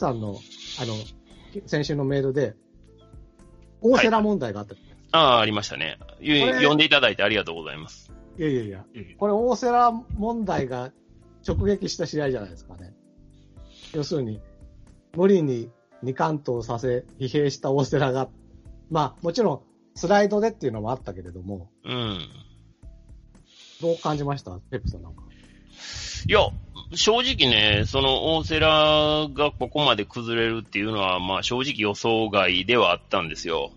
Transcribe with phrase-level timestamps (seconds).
[0.00, 0.36] さんの、
[0.80, 0.94] あの、
[1.66, 2.54] 先週のメールで、
[3.80, 5.98] 大瀬良問題があった、はい、ああ、ありましたね。
[6.18, 8.12] 呼んでいただいてありがとうございます。
[8.38, 8.84] いやいやいや、
[9.18, 10.92] これ大瀬良問題が
[11.46, 12.94] 直撃した試合じゃないですかね。
[13.94, 14.40] 要するに、
[15.16, 15.70] 無理に
[16.02, 18.28] 二冠投させ、疲弊した大瀬良が、
[18.90, 19.62] まあ、もちろん、
[19.94, 22.18] スライドでっていうのもあったけれども、うん。
[23.82, 24.52] どう感じました？
[24.70, 25.22] ペップさんなんか。
[26.28, 26.40] いや、
[26.92, 33.70] 正直ね、その大瀬良がここまで崩れるっていうのは、まあ正直予想外ではあったんですよ。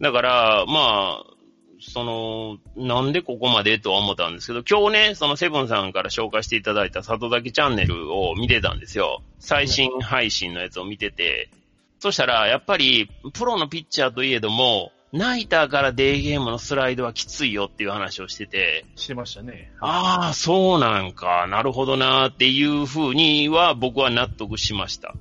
[0.00, 1.32] だから、まあ、
[1.80, 9.22] その、なんでここまでとは思ったんですけど、今日ね、そのセブンさんから紹介していただいた里崎チャンネルを見てたんですよ。
[9.38, 11.50] 最新配信のやつを見てて。
[11.98, 18.86] そしたら、やっぱり、プロのピッチャーといえども、ナイターからデーゲームのスライドはきついよっていう話をしてて。
[18.96, 19.70] してましたね。
[19.80, 25.14] ああ、そうなんか、なるほどなっていうふうには僕は納得しました。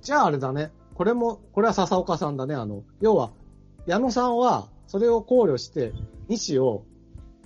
[0.00, 0.72] じゃああれだね。
[0.94, 2.54] これも、これは笹岡さんだね。
[2.54, 3.32] あの、要は、
[3.86, 5.92] 矢野さんは、それを考慮して、
[6.28, 6.84] 西を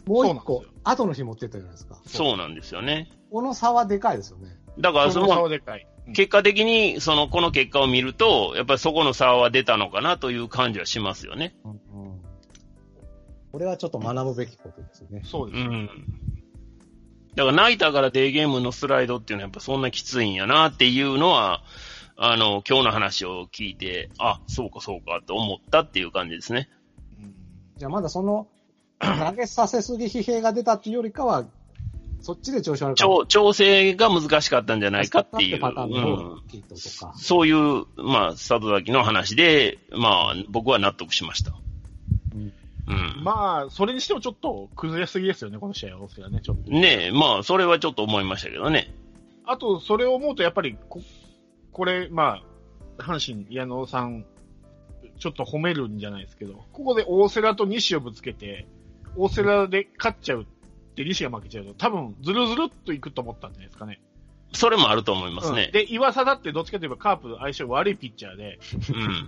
[0.07, 1.99] もう一個、後の日持ってったじゃないですか。
[2.07, 3.11] そうなんですよね。
[3.31, 4.57] この差はでかいですよね。
[4.79, 5.87] だからその、差はでかい。
[6.15, 11.55] 結果的に、その、この結果を見ると、やっぱりそこの差は出たのかなという感じはしますよね。
[11.65, 12.21] うん、うん、
[13.53, 15.23] これはちょっと学ぶべきことですね。
[15.25, 15.69] そうですね。
[15.69, 15.91] うん。
[17.35, 21.63] だから、ナイターからデーゲームのスライドっていうのはやっぱそんなきついんやなっていうのは、
[22.17, 26.71] あの、今日の話を聞いて、あ、そうかそうかと思ったっていう感じですね。
[27.77, 28.49] じゃあまだその、
[29.01, 31.45] 投げさせすぎ疲弊が出たっていうよりかは、
[32.27, 33.27] そっちで調子悪かった。
[33.29, 35.61] 調整が難しかったんじゃないかっていう。
[35.61, 41.53] パターンのキットとか、うん、そういう、まあ、里崎の話で、まあ、僕は納得しました。
[42.35, 42.53] うん。
[42.89, 46.69] うん、まあ、それにしてもちょっと崩れすぎですよね、この試合は、ね、ちょっと。
[46.73, 48.93] ねえ、まあ、それはちょっと思いましたけどね。
[49.45, 51.01] あと、それを思うと、やっぱりこ、
[51.71, 52.43] これ、ま
[52.99, 54.25] あ、阪神、矢野さん
[55.21, 58.67] ちょっと褒めるんじゃないですけど、ここで大瀬良と西をぶつけて、
[59.17, 60.47] 大瀬良で勝っちゃう
[60.97, 64.01] って西が負けちゃうと、多分ずるずるっといくと思ったんじゃないですかね。
[64.53, 65.65] それもあると思いますね。
[65.67, 68.59] うん、で、岩佐だってどっちかといえばカープ相性悪いピッチャーで、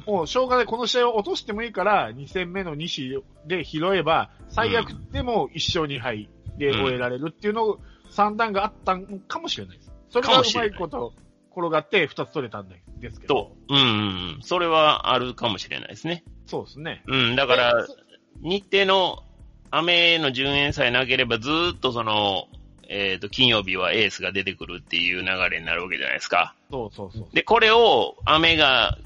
[0.07, 7.81] うん、もうしょうがない、この試合を落としてもいいから、2戦目の西で拾えば、最悪でも1勝2敗で終えられるっていうのを、
[8.11, 9.93] 算段があったんかもしれないです。
[10.09, 11.13] それがうまいこと
[11.55, 12.81] 転がって2つ取れたんで
[13.11, 13.53] すけど。
[13.69, 16.25] うん、それはあるかもしれないですね。
[16.47, 17.03] そうですね。
[17.07, 17.87] うん、だから、
[18.41, 19.25] 日程の
[19.71, 22.49] 雨の順延さえなければ、ずっとその、
[22.89, 26.55] えっ、ー、と、金曜日はエースが出てくるっていう流れになるわけじゃないですか。
[26.71, 27.27] そうそうそう。
[27.35, 28.97] で、これを雨が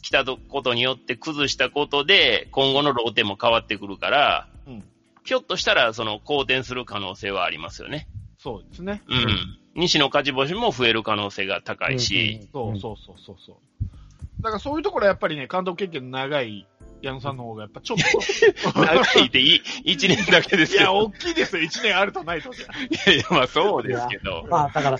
[0.00, 4.84] 来たことによって崩したことで、今後のローテも変わってくるから、うん、
[5.24, 8.06] ひょっとしたら、その、好転する可能性はありますよね。
[8.38, 9.02] そうですね。
[9.08, 9.58] うん。
[9.74, 12.48] 西の勝ち星も増える可能性が高いし。
[12.52, 13.56] うんうん、そうそうそうそう。
[14.42, 16.66] だからそういうところはやっぱりね、監督経験の長い
[17.02, 17.98] 矢野さんの方がやっぱちょっ
[18.72, 18.80] と。
[18.80, 20.80] 長いっていい、一年だけですよ。
[20.80, 21.62] いや、大きいですよ。
[21.62, 22.66] 一年あるとないとじゃ。
[22.66, 24.46] いやいや、まあそうですけど。
[24.48, 24.98] まあだから、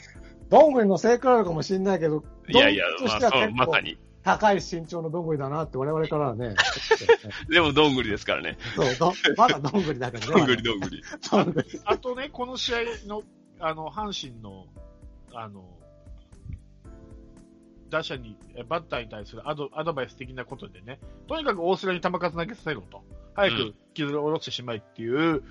[0.50, 3.98] どんぐりの成功あるかもしれないけど、いやいや、まあそう、まさに。
[4.24, 6.54] 高い身長のどんぐりだなって我々からはね。
[7.50, 8.56] でもどんぐりですからね。
[8.76, 10.32] そうど、まだどんぐりだからね。
[10.32, 11.02] どんぐりどんぐり。
[11.84, 13.22] あとね、この試合の、
[13.58, 14.66] あの、阪神の
[15.34, 15.64] あの、
[17.92, 18.36] 打者に、
[18.69, 20.98] バッターに対するアドアドバイス的なことでね、
[21.28, 23.04] とにかく大瀬良に球数投げさせろと、
[23.34, 25.42] 早く傷を下ろしてしまいっていう、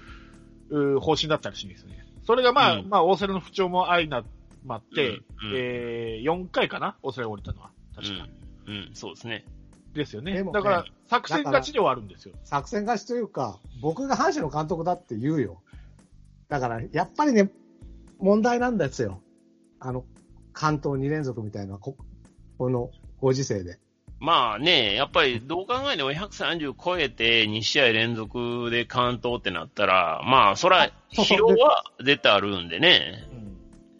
[0.69, 2.06] うん、方針だったらしいんですね。
[2.25, 4.24] それがまあ、うん、まあ、大瀬良の不調も相な
[4.66, 6.97] まって、うん、えー、4回かな？
[7.03, 7.72] 大瀬良が降りたのは。
[7.96, 8.28] 確か。
[8.68, 9.46] うん、うん、そうですね。
[9.94, 10.44] ですよね。
[10.44, 12.34] だから、作戦勝ちではあるんですよ。
[12.44, 15.62] 作戦勝ちというか、僕が阪神の監督だって言うよ。
[16.47, 17.51] だから、やっぱりね、
[18.19, 19.22] 問題なんですよ。
[19.80, 20.06] あの、
[20.53, 21.97] 関東2連続みたいな、こ
[22.61, 23.79] このご時世で。
[24.19, 33.27] まあね、やっぱりどう考えても130超えて2試合連続で関東ってなったら、まあ、そら、 疲労は絶対あるんでね。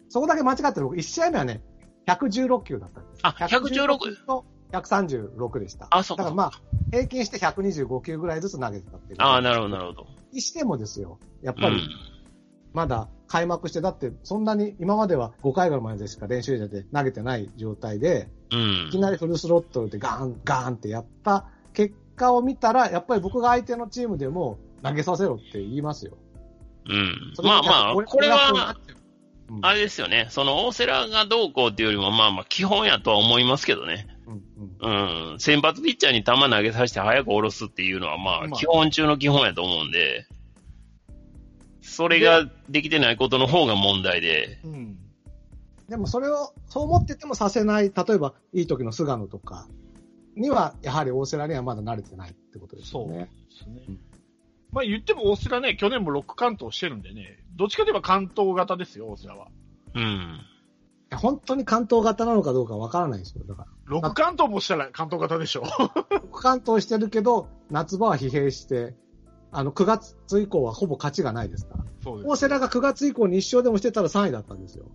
[0.08, 0.86] そこだけ間違ってる。
[0.86, 1.60] 1試合目はね、
[2.06, 3.20] 116球だったんです。
[3.24, 4.24] あ、116?
[4.26, 5.88] と136でした。
[5.90, 6.22] あ、そうか。
[6.22, 6.60] だからまあ、
[6.92, 9.16] 平均して125球ぐらいずつ投げてたっていう。
[9.18, 10.06] ああ、なるほど、なるほど。
[10.32, 11.80] にしてもですよ、やっぱり、
[12.72, 26.18] まだ開幕して、だってそんなに今までは5回ぐらいまでしか練習場で投げてない状態で、うん、いきなりフルスロットルでガーン、ガーンってやった結果を見たら、やっぱり僕が相手のチームでも投げさせろって言いますよ。
[26.86, 27.32] うん。
[27.42, 28.76] まあまあ、これは、
[29.62, 30.26] あれですよね。
[30.28, 34.08] その大瀬良がどうこうっていうよりも、まあまあ基本やとは思いますけどね。
[34.82, 40.26] うん、うん、先発ピッチャーに球投げさせて早く下ろすっていうのは、まあ、基本中の基本やと思うんで。
[41.82, 44.60] それができてないことの方が問題で。
[44.64, 44.98] うん。
[45.88, 49.68] でもそれを、そう思っててもさせない、例えば、いい時の菅野とか
[50.36, 53.30] には、やはり大瀬良にはまだ慣れてないってことですよそうでね。
[53.50, 54.00] すねうん。
[54.70, 59.48] まあ言っても大瀬良ね、去年も6関東してるんでね、どっちかといえば関東型ですよ、大瀬良は。
[59.94, 60.40] うん。
[61.14, 63.44] 本当に関東型なのかどうかわからないですよ。
[63.46, 63.98] だから。
[63.98, 65.64] 6関東もしたら関東型でしょ。
[66.32, 68.94] 関東してるけど、夏場は疲弊して、
[69.52, 71.84] あの、9月以降はほぼ勝ちがないですから。
[72.02, 74.86] そう大瀬良が9月以降に1勝でもしてたら3位だったんですよ。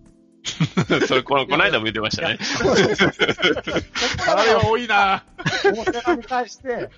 [1.06, 2.38] それ、この、この間も言ってましたね。
[4.28, 5.24] あれは多いな
[5.64, 6.90] 大瀬良に対して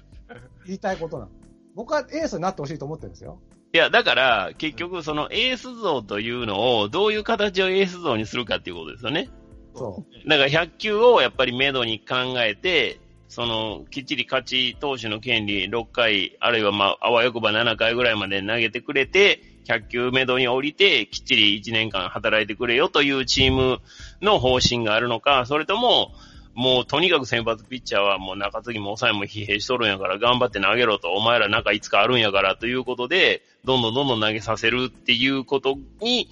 [0.67, 1.31] 言いたいことなの。
[1.75, 3.39] 僕はエースになってほしいと思ってるんですよ。
[3.73, 9.29] いや、だから、結局、そのエース像というのを、どういう形をエース像にするかっていうことですよね。
[9.77, 12.99] そだから100球をやっぱりメドに考えて、
[13.31, 23.79] その、きっちり勝ち投手の権利6回、あるいはまあ、あわよくば7回ぐらいまで投げてくれて、100球メドに降りて、きっちり1年間働いてくれよというチーム
[24.21, 26.13] の方針があるのか、それとも、
[26.55, 36.29] もうとにかく先発ピッチャーはもう中継ぎも抑えも疲弊しとるんやから頑張って投げろと、お前ら中いつかあるんやからということで、どんどんどんどん投げさせるっていうことに、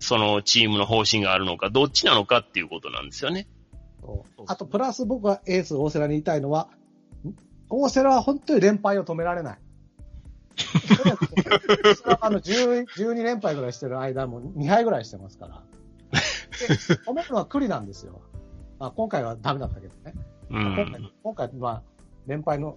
[0.00, 3.46] そのチームの方針があるのか、どっちなのかっていうことなんですよね。
[4.46, 6.68] あと、プラス僕はエース大瀬良に言いたいのは、
[7.68, 9.58] 大瀬良は本当に連敗を止められない。
[12.20, 15.62] あの10 12連敗ぐらいしてる間も2敗ぐらいしてますから。
[16.12, 18.20] で止めるのは栗なんですよ。
[18.78, 20.14] まあ、今回はダメだったけどね。
[20.50, 21.82] う今回ん。、今回、まあ、
[22.26, 22.76] 連敗の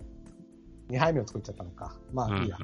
[0.89, 1.95] 2敗目を作っちゃったのか。
[2.13, 2.57] まあ、うんいいや。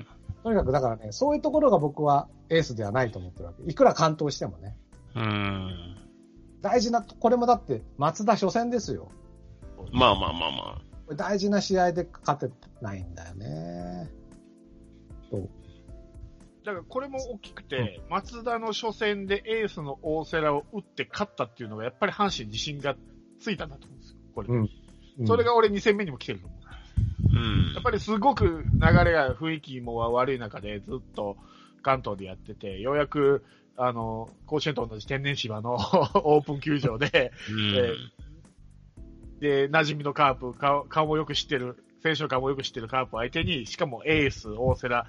[0.43, 3.63] とにかく、だからね、そういうところが僕はエースではないと思ってるわけ。
[3.63, 4.75] いくら完投してもね。
[5.15, 5.97] うん。
[6.63, 9.11] 大事な、これもだって、松田初戦ですよ。
[9.91, 14.09] まあまあまあまこれ大事な試合で勝てないんだよね。
[15.29, 15.49] そう。
[16.63, 22.95] だからこれも大きくて、松田の初戦でエースの大瀬良を打って勝ったっていうのが、やっぱり阪神に自信が
[23.41, 24.17] ついたんだと思うんですよ。
[24.33, 24.47] これ。
[24.47, 24.69] うん
[25.27, 26.59] それが俺2戦目にも来てると思う。
[27.35, 31.37] うんやっぱりすごく流れが雰囲気も悪い中でずっと
[31.83, 33.43] 関東でやってて、ようやく、
[33.77, 35.75] あの、甲子園と同じ天然芝の
[36.23, 38.11] オープン球場で、うん。
[39.39, 45.05] で、馴染みのカープ、顔顔もよく知ってる、選手の顔もよく知ってるカープ相手に、しかもエース、大瀬良、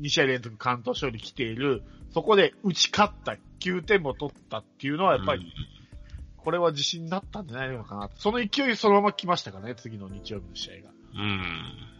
[0.00, 5.52] 2試合連続関東勝利来ている、そこで打ち勝った、9点も取ったっていうのは、やっぱり、
[6.36, 8.10] これは自信になったんじゃないのかな。
[8.16, 10.90] その勢いそのまま来ましたからね、次の日曜日の試合が。
[11.14, 11.95] うん。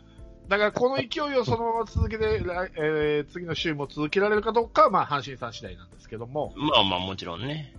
[0.49, 7.75] だからこの勢いをそのまま続けて、来えー次の週も続けられるかどうかは、まあ、阪神さん次第なんですけども、まあまあもちろんね。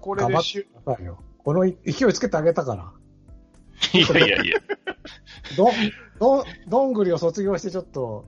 [0.00, 1.18] これで週、くださいよ。
[1.38, 2.92] この勢いつけてあげたから。
[3.92, 4.60] いやいやいや。
[5.56, 5.70] ど、
[6.18, 8.26] ど、どんぐりを卒業してちょっと、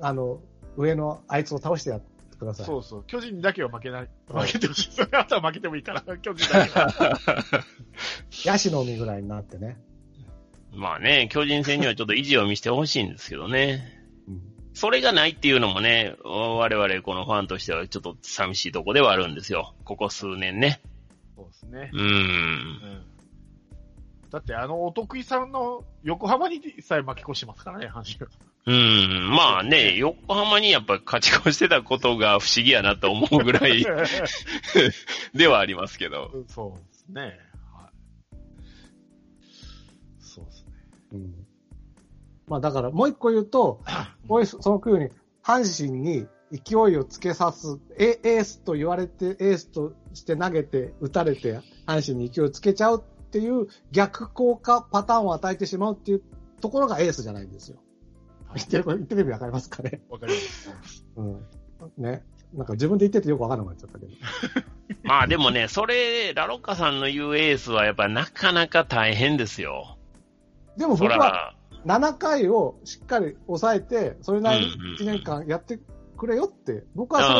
[0.00, 0.40] あの、
[0.76, 2.66] 上のあいつを倒してやってください。
[2.66, 4.92] そうそう、巨人にだけは負けない、負けてほしい。
[4.92, 7.18] それあとは負けてもいいから、巨人だけは。
[8.44, 9.78] ヤシの実ぐらいになってね。
[10.72, 13.82] まあね、巨人戦にはちょっと意地を見せてほしいんですけどね。
[14.28, 19.74] うんそれがないっていうのもね、我々このファンとしてはちょっと寂しいとこではあるんですよ。
[19.84, 20.80] ここ数年ね。
[21.36, 21.90] そうですね。
[21.92, 22.00] うん。
[22.00, 23.02] うん
[24.30, 28.32] だって、あの、お得意さんの横浜にさえ負け越してますからね、阪神は。
[28.64, 29.30] うん。
[29.30, 33.84] まあね、横浜にやっぱ勝ち越してたことが不思議やなと思うぐらい
[35.34, 36.30] ではありますけど。
[36.48, 37.51] そうですね。
[41.12, 41.46] うん。
[42.48, 43.80] まあだからもう一個言うと、
[44.28, 45.10] こうその風に、
[45.42, 56.22] 阪神に勢いをつけさす、エエースと言われて、エースとして投げて、打たれて、阪神に勢いをつけちゃうっていう逆効果パターンを与えてしまうっていう
[56.60, 57.78] ところがエースじゃないんですよ。
[58.54, 60.02] 言ってる、言ってる意味わかりますかね？
[60.10, 61.06] わかります。
[61.16, 61.46] うん。
[61.96, 62.22] ね。
[62.54, 64.12] なんか自分で言っててよくわからなくなっちゃったけど。
[65.04, 69.96] まあでもね、それ、ラロッカさんの言うエースはやっぱなかなか大変ですよ。
[70.76, 75.78] でもそ僕はら、7回をしっかり抑えて、それなりにうんうん1年間やって
[76.16, 77.22] くれよって、僕うん。
[77.22, 77.32] はそ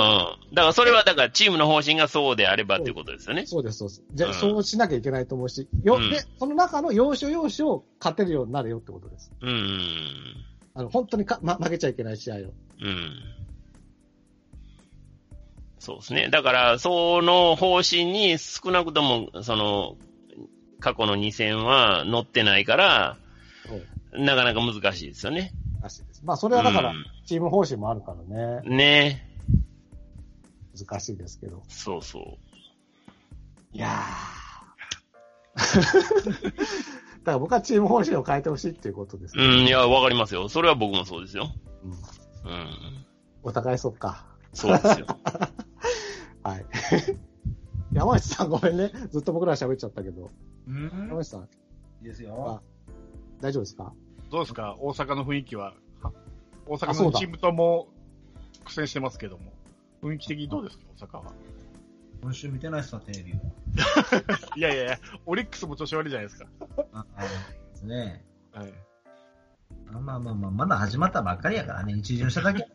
[0.50, 3.46] れだからそれはだからチームの方針がそうであればっていうことですよね。
[3.46, 4.02] そうです、そうです。
[4.12, 9.30] じゃあ、うんそうしなきゃいけないと思うし、よ、うんで、その中の要所要所を勝てるようになるよってことです。
[9.40, 10.34] うん。
[10.74, 12.38] あの、本当にか、ま、負けちゃいけない試合を。
[12.38, 12.52] うん。
[15.78, 16.28] そうですね。
[16.30, 19.96] だから、その方針に少なくとも、その、
[20.82, 23.16] 過去の2戦は乗ってないから。
[24.12, 25.52] なかなか難しいですよね。
[25.80, 26.22] らしいです。
[26.24, 29.28] まあ、それはだからうん、チーム方針もあるからね、ね
[30.78, 31.62] 難しいですけど。
[31.68, 32.22] そうそう。
[33.72, 35.62] いやー。
[37.22, 40.48] だから僕はチーム方針を変えてほしいっていうことです、うん、いや、わかりますよ。
[40.48, 41.52] それは僕もそうですよ。
[41.84, 42.68] うんうん。
[43.44, 44.26] お互いそっか。
[44.52, 45.06] そうですよ。
[46.42, 46.66] はい。
[47.92, 48.90] い山内さんごめんね。
[49.10, 50.30] ずっと僕ら喋っちゃったけど。
[50.66, 50.90] うん？
[51.08, 51.44] 山内さん、い
[52.02, 52.62] いですよ。
[53.40, 53.92] 大丈夫ですか？
[54.30, 54.76] どうですか？
[54.80, 55.74] 大阪の雰囲気は？
[56.02, 56.12] は
[56.66, 57.88] 大阪あそうだのチームとも
[58.64, 59.52] 苦戦してますけども。
[60.02, 60.84] 雰囲気的にどうですか？
[61.00, 61.32] 大阪は。
[62.22, 63.36] 今週見てないっすわ、テレビを。
[64.56, 66.46] いやいやいや、オリックスも調子悪いじゃないですか。
[66.92, 67.28] ああで
[67.74, 68.24] すね。
[68.52, 68.72] はい。
[69.92, 71.94] あまあまあまあ、まだ始まったばっかりやからね。
[71.94, 72.68] 一巡しただけね。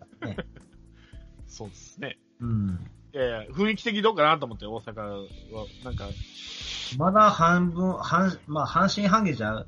[1.47, 2.19] そうですね。
[2.41, 2.79] うん。
[3.17, 5.25] いやいや、雰囲気的にどうかなと思って、大阪は。
[5.83, 6.07] なんか、
[6.99, 9.67] まだ半分、半、まあ半信半疑じゃう？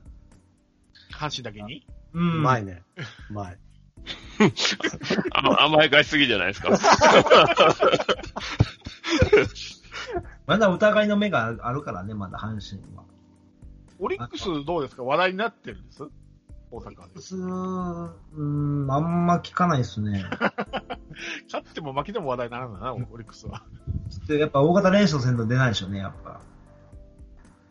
[1.12, 1.84] 阪神だけに？
[2.14, 2.20] う。
[2.20, 2.84] うんまいね。
[3.32, 3.58] うまい。
[5.32, 6.70] あ甘やかしすぎじゃないですか？
[10.46, 13.04] まだ疑いの目があるからね、まだ阪神は。
[13.98, 15.04] オリックスどうですか？
[15.04, 16.04] 話題になってるんです？
[16.72, 17.22] 大阪で。
[17.22, 20.24] すうん、あんま聞かないですね。
[21.52, 23.64] 勝っても負けても話題にならないな、オリックスは。
[24.30, 26.40] やっぱ大型連勝戦と出ないでしょうね、やっぱ。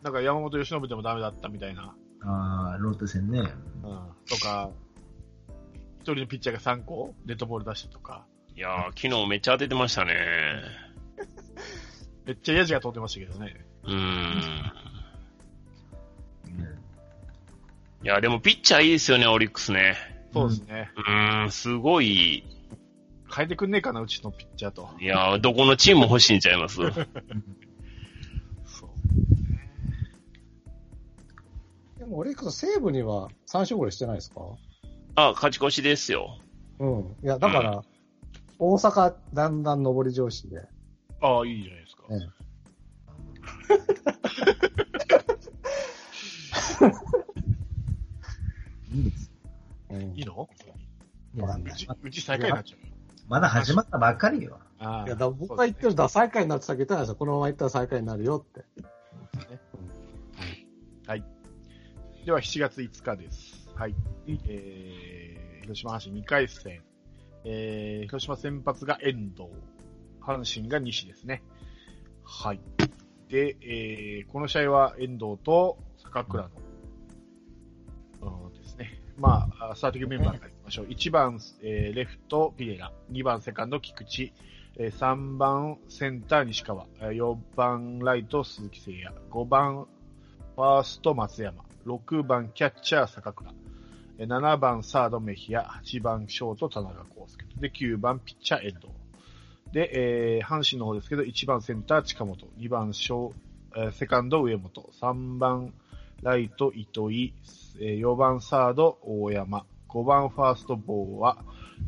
[0.03, 1.95] なんか山本由伸でもダメだったみたいな。
[2.21, 3.39] ああ、ロッテ戦ね。
[3.39, 3.45] うん。
[4.27, 4.69] とか、
[5.99, 8.25] 一人のピッチャーが3個デッドボール出したとか。
[8.55, 10.15] いやー、昨日めっちゃ当ててましたね。
[12.25, 13.65] めっちゃヤジが通ってましたけどね。
[13.83, 13.95] うーん。
[13.95, 14.88] うん
[18.03, 19.97] いや、でもピッチャーいいですよね、オリックスね。
[20.31, 20.89] そうですね。
[20.95, 22.45] うーん、すごい。
[23.35, 24.89] 変えてくんねえかな、うちのピッチャーと。
[24.99, 26.77] いやー、どこのチームも欲しいんちゃいます？
[28.65, 28.89] そう。
[31.99, 34.41] でもオリックス西武には3勝ぐらいしてないですか？
[35.15, 36.37] あ、勝ち越しですよ。
[36.79, 37.17] うん。
[37.23, 37.83] いや、だから、
[38.57, 40.61] 大阪だんだん上り調子で。
[41.21, 42.03] ああ、いいじゃないですか。
[42.11, 42.27] ええいいで
[46.81, 47.09] す。
[49.89, 50.49] うんいいの？
[51.37, 52.79] わかんないうち、最下位になっちゃう。
[53.27, 54.59] まだ始まったばっかりよ。
[54.79, 58.65] いや、だ僕が言ってるのは最下位になってたけど、このまま行ったら最下位になるよって。
[62.25, 63.69] では、7月5日です。
[63.75, 63.95] はい。
[64.27, 66.83] えー、広島阪神2回戦。
[67.43, 69.49] えー、広島先発が遠藤。
[70.21, 71.41] 阪神が西ですね。
[72.23, 72.61] はい。
[73.29, 76.49] で、えー、この試合は遠藤と坂倉の。
[79.19, 80.85] まあ、スターティングメンバーからいきましょう。
[80.85, 82.91] 1番、えー、レフト、ピレラ。
[83.11, 84.31] 2番、セカンド、菊池。
[84.77, 86.85] えー3番、センター、西川。
[87.01, 89.13] 4番、ライト、鈴木誠也。
[89.29, 89.87] 5番、
[90.55, 91.65] ファースト、松山。
[91.85, 93.51] 6番、キャッチャー、坂倉。
[94.19, 95.63] 7番、サード、メヒア。
[95.83, 97.45] 8番、ショート、田中康介。
[97.59, 98.87] で、9番、ピッチャー、遠藤。
[99.73, 102.47] で、えー、阪神の方ですけど、1番センター、近本。
[102.57, 103.33] 2番、ショー、
[103.75, 104.89] えーセカンド、上本。
[105.01, 105.73] 3番、
[106.21, 107.33] ライト、糸井。
[107.77, 109.65] 4番、サード、大山。
[109.87, 111.37] 5番、ファースト、ボーア。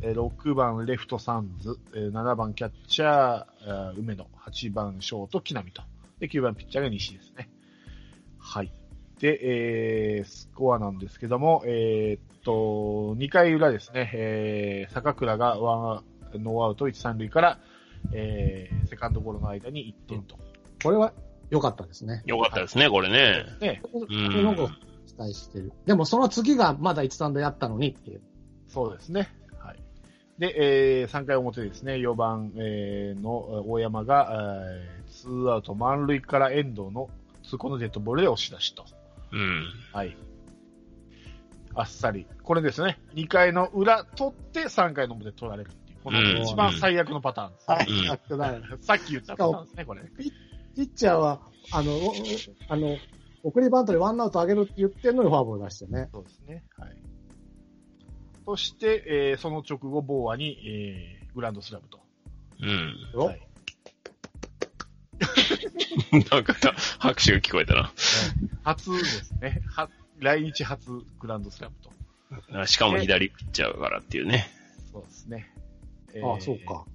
[0.01, 1.77] 6番、レフト、サンズ。
[1.93, 4.25] 7番、キャッチャー、梅野。
[4.45, 5.83] 8番、ショート、木浪と。
[6.19, 7.49] で、9番、ピッチャーが西ですね。
[8.39, 8.71] はい。
[9.19, 9.39] で、
[10.17, 17.59] えー、スコアなんですけども、えーっと、2回裏ですね、えー、坂倉がワン、ノーアウト1、3塁から、
[18.13, 20.37] えー、セカンドゴロの間に1点と。
[20.83, 21.13] これは
[21.51, 22.23] 良かったですね。
[22.25, 23.45] よかったですね、これね。
[23.59, 24.69] ね、これなんか
[25.05, 25.73] 期待してる。
[25.85, 28.21] でもその次がまだ1、3でやったのにっていう。
[28.69, 29.29] そうですね。
[29.59, 29.77] はい。
[30.39, 34.31] で、えー、3回表ですね、4番、えー、の大山が、
[34.79, 37.09] えー、ツーアウト満塁から遠藤の
[37.43, 38.85] 痛恨のデッドボールで押し出しと。
[39.33, 39.65] うん。
[39.91, 40.15] はい。
[41.75, 42.25] あっさり。
[42.43, 42.97] これですね。
[43.15, 45.99] 2回の裏取って3回の表取られるっていう。
[46.01, 47.69] このうん一番最悪のパターンです。
[47.69, 48.79] はい、うん。
[48.81, 50.01] さっき言ったパターンですね、これ。
[50.17, 52.13] ピッチャーは、あの、
[52.67, 52.97] あの、
[53.43, 56.09] 送りバントでワンアウト上げるって言ってんのにフォアボール出してね。
[56.11, 56.63] そうですね。
[56.77, 56.97] はい。
[58.45, 61.99] そして、えー、その直後、ボーアに、えー、グランドスラムと。
[62.61, 62.95] うん。
[63.15, 63.41] おはい。
[66.31, 66.53] なんか、
[66.99, 67.91] 拍手が聞こえたな。
[68.63, 69.61] 初ですね。
[69.67, 71.91] は、来日初グランドスラムと。
[72.59, 74.47] あしかも左ピッチャーからっていうね。
[74.91, 75.53] そうですね。
[76.13, 76.85] えああ、そうか。。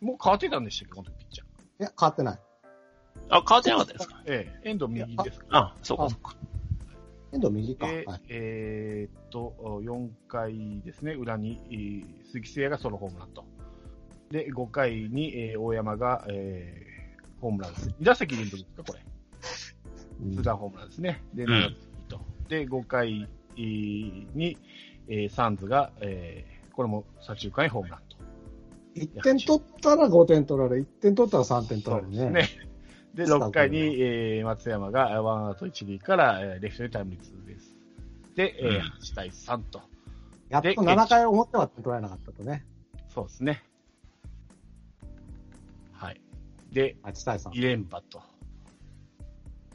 [0.00, 1.43] もう変わってたんでしたっけ、この時ピッチャー。
[1.84, 2.38] いや、変わってない。
[3.30, 4.22] あ、変わってなかったですか？
[4.26, 5.46] ええ遠藤右ですか？
[5.50, 6.36] あ、そうか、そうか。
[7.32, 7.86] 遠藤右か。
[7.88, 13.44] ではい、えーっと、4回ですね、裏に、えー鈴木誠也がソロホームランと。
[14.30, 17.04] で、5回に、えー大山が、えー
[17.40, 17.88] ホームランです。
[17.88, 19.00] 2打席連続ですか、これ。
[20.22, 21.22] うんツーランホームランですね。
[21.34, 21.76] で、うん7打席
[22.08, 22.20] と。
[22.48, 24.56] で、5回えーに、
[25.08, 28.13] えーサンズが、えーこれも左中間にホームランと。
[28.94, 32.30] 1点取ったら5点取られ、1点取ったら3点取そられね。
[32.30, 32.68] うですね。
[33.14, 37.76] で、6回に、えー松山がワンアウト1塁から、えーレフトにタイムリーツーです。
[38.34, 39.82] で、えーうん8対3と。
[40.48, 42.64] やっと7回表は点取られなかったとね。
[43.08, 43.62] そうですね。
[45.92, 46.20] はい。
[46.72, 47.50] で、8対3。
[47.50, 48.22] 2連覇と。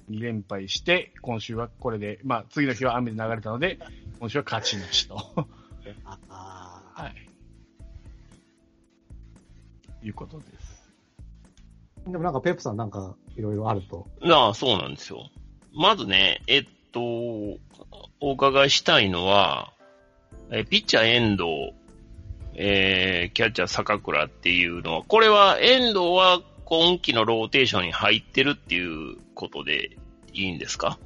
[0.09, 3.79] 2連敗して、今週はこれで、まあ、次の日は雨で流れたので、
[4.19, 5.15] 今週は勝ちなしと。
[6.05, 7.28] ああはい。
[10.03, 10.89] いうことです。
[12.07, 14.07] ーでもなんかペップさんなんかいろいろあると。
[14.23, 15.29] ああ、そうなんですよ。
[15.73, 19.73] まずね、えっと、お伺いしたいのは、
[20.51, 21.73] えピッチャー遠藤、
[22.55, 29.97] えー、キャッチャー坂倉っていうのは、これは遠藤は今季のローテーションに入ってるっていうことで
[30.33, 30.97] いいんですか？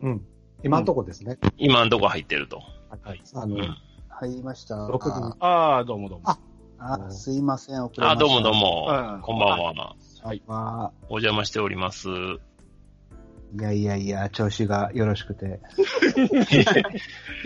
[0.00, 0.26] うん。
[0.62, 1.38] 今のとこですね。
[1.58, 2.62] 今んとこ入ってると。
[3.02, 3.22] はい。
[3.34, 3.76] あの、うん。
[4.08, 4.76] 入りました。
[4.76, 5.36] 6時。
[5.40, 6.30] ああ、どうもどうも。
[6.30, 6.38] あ
[6.86, 8.10] あ、すいません、遅れました。
[8.10, 9.20] あ、どうもどうもうん。
[9.22, 9.72] こんばんは。
[9.74, 9.94] ま
[10.46, 12.08] あ、お邪魔しております。
[12.08, 15.60] いやいやいや、調子がよろしくて。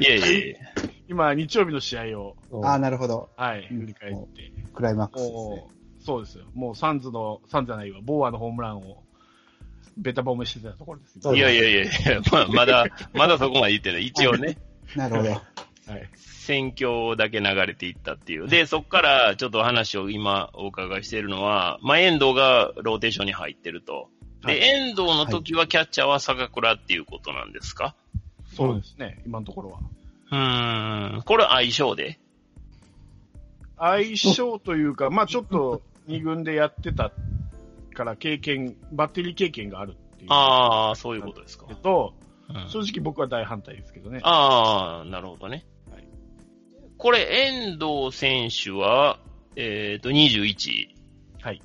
[0.00, 0.60] いえいえいえ。
[1.08, 3.28] 今、日曜日の試合を、ああ、なるほど。
[3.36, 4.52] はい、振り返って。
[4.74, 5.64] クライマックスですね。
[6.00, 6.44] そうですよ。
[6.54, 9.04] もうサンズの、サンズじゃないわ、ボーアのホームランを、
[9.96, 11.18] ベタ褒めしてたところです。
[11.18, 14.06] いやいやいや、まあ、まだ、まだそこまで言ってない。
[14.06, 14.56] 一応ね。
[14.96, 15.42] なるほど。
[15.88, 16.08] はい。
[16.16, 18.48] 選挙だけ流れていったっていう。
[18.48, 24.08] で、そこからちょっと話を今お伺いしているのは、まあ、遠藤がローテーションに入ってると。
[24.42, 27.96] で、はい遠藤の時はキャッチャーは坂倉っていうことなんですか、
[28.54, 29.80] そうですね、今のところは。
[30.30, 32.20] うーん、これ相性で？
[33.76, 37.12] 相性というか、まあちょっと二軍でやってた
[37.94, 40.28] から経験、バッテリー経験があるっていう。
[40.30, 41.66] ああ、そういうことですか。
[41.66, 42.14] けど、
[42.48, 44.20] うん正直僕は大反対ですけどね。
[44.22, 45.66] ああ、なるほどね。
[46.98, 49.20] はいこれ、遠藤選手は、
[49.54, 50.88] えっ、と、21。
[51.40, 51.62] はい。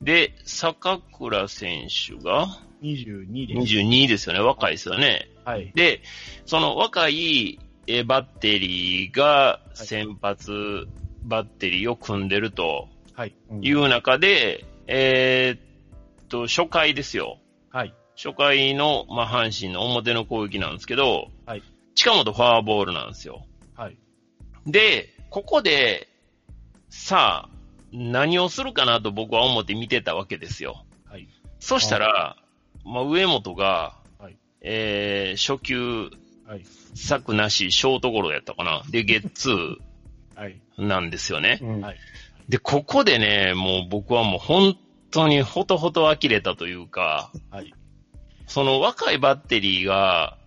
[0.00, 2.46] で、坂倉選手が
[2.82, 3.74] ？22です。
[3.74, 4.40] 22ですよね。
[4.40, 5.28] 若いですよね。
[5.44, 5.72] はい。
[5.74, 6.02] で、
[6.44, 10.86] その若いえーバッテリーが先発
[11.24, 13.34] バッテリーを組んでるとはい。
[13.60, 17.38] いう中で、えーっと、初回ですよ。
[17.70, 17.94] はい。
[18.16, 21.62] 初回の、まあ、阪神の表の攻撃なんですけど、はい
[21.94, 23.46] 近本フォアボールなんですよ。
[24.66, 24.72] はい。
[24.72, 26.08] で、ここで、
[26.88, 27.56] さあ、
[27.92, 30.84] 何をするかなと僕は思って見てたわけですよ。
[31.06, 31.28] はい。
[31.58, 32.36] そしたら、
[32.84, 36.10] まあ、上本が、はいえー初球、
[36.46, 36.64] はい。
[36.94, 38.82] 策なし、ショートゴロやったかな。
[38.90, 39.76] で、ゲッツー
[40.34, 40.60] はい。
[40.78, 41.58] なんですよね。
[41.62, 41.96] うんはい
[42.48, 44.78] で、ここでね、もう僕はもう本
[45.10, 47.74] 当にほとほと呆れたというか、はい。
[48.46, 50.38] その若いバッテリーが、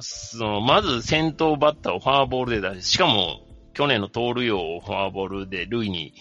[0.00, 6.14] その、まず先頭バッターをフォアボールで出し、しかも去年の盗塁王をフォアボールで塁に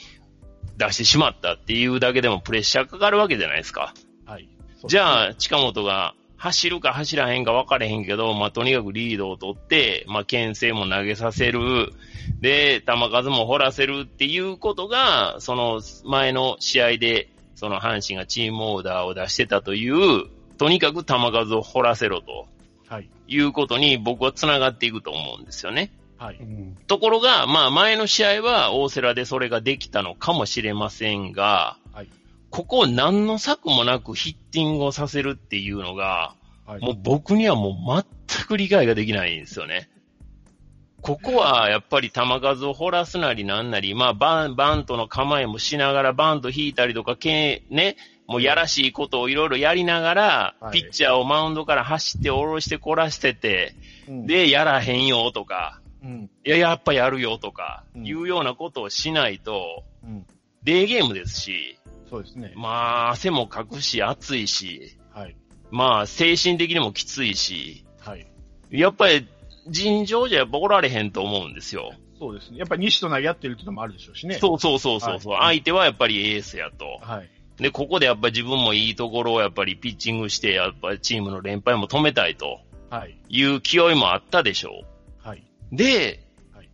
[0.77, 3.93] 出してしまったっていうだけでもプレッシャーかかるわけじゃないですか。
[4.25, 4.49] はい。
[4.87, 11.91] じあ、ゃあ、近本が走るか走らへんか分かれへんけど、まあ、とにかくリードを取って、まあ、牽制も投げさせる。
[12.39, 22.47] で、球数も掘らせるっていうことが、その前の試合で、その阪神がチームオーダーを出してたという、とにかく球数を掘らせろと
[22.89, 23.09] はい。
[23.27, 25.91] いうことに僕は繋がっていくと思うんですよね。
[26.17, 26.35] はい。
[26.35, 32.07] うんところが、まあ前の試合は大瀬良でそれができたのかもしれませんが、はい
[32.49, 36.33] ここを何の策もなくヒッティングをさせるっていうのが、
[36.65, 36.81] はい。
[36.81, 39.89] もう僕にはもう全く理解ができないんですよね。
[41.01, 47.95] ここはやっぱり球数を掘らすなりなんなり、まあバン、バントの構えもしながらバント引いたりとか、けね、
[48.29, 53.75] もうやらしいことをいろいろやりながら、はいピッチャーをマウンドから走って下ろしてこらしてて、
[54.07, 56.29] うん、で、やらへんよとか、うん。
[56.45, 60.27] いや、やっぱやるよとか、うんいうようなことをしないと、うん。
[60.61, 62.53] デーゲームですし、そうですね。
[62.55, 65.35] まあ、汗もかくし、暑いし、はい。
[65.71, 68.27] まあ、精神的にもきついし、はい。
[68.69, 69.27] やっぱり、
[69.69, 71.93] 尋常じゃやっぱおられへんと思うんですよ。
[72.19, 72.59] そうですね。
[72.59, 74.35] やっぱり西と投げ合ってるっていうのもあるでしょうしね。
[74.35, 76.99] そうそうそうそうそう、はい相手はやっぱりエースやと。
[77.01, 77.29] はい。
[77.59, 83.17] で、ここでやっぱり自分もいいところをやっぱりピッチングして、やっぱりチームの連敗も止めたいとはい。
[83.27, 84.83] いう気負いもあったでしょ
[85.19, 85.43] はい。
[85.71, 85.75] う。
[85.75, 86.69] で、はい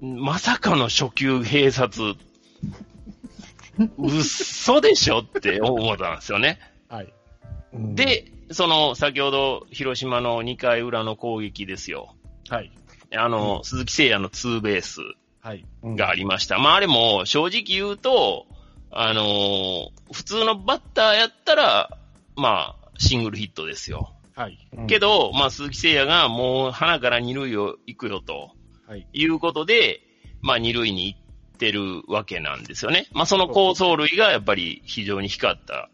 [0.00, 2.14] まさかの初球併殺。
[3.96, 6.58] 嘘でしょって思ったんですよね。
[6.88, 7.12] はい。
[7.72, 12.14] うん、で、その、先ほど、広島の2回裏の攻撃ですよ。
[12.48, 12.72] はい。
[13.16, 15.00] あの、鈴木誠也のツーベース
[15.40, 15.64] はい。
[15.82, 16.58] うんがありました。
[16.58, 18.46] まあ、あれも、正直言うと、
[18.90, 21.98] あのー普通のバッターやったら、
[22.34, 24.14] まあ、シングルヒットですよ。
[24.34, 24.58] はい。
[24.76, 28.52] うんけど、まあ、鈴木誠也がもう、鼻から二塁を行くよと、
[28.86, 29.06] はい。
[29.12, 30.00] いうことで、
[30.40, 31.20] まあ、二塁に行っ
[31.58, 33.06] てるわけなんですよね。
[33.12, 35.90] まあ、その高走塁がやっぱり非常に光った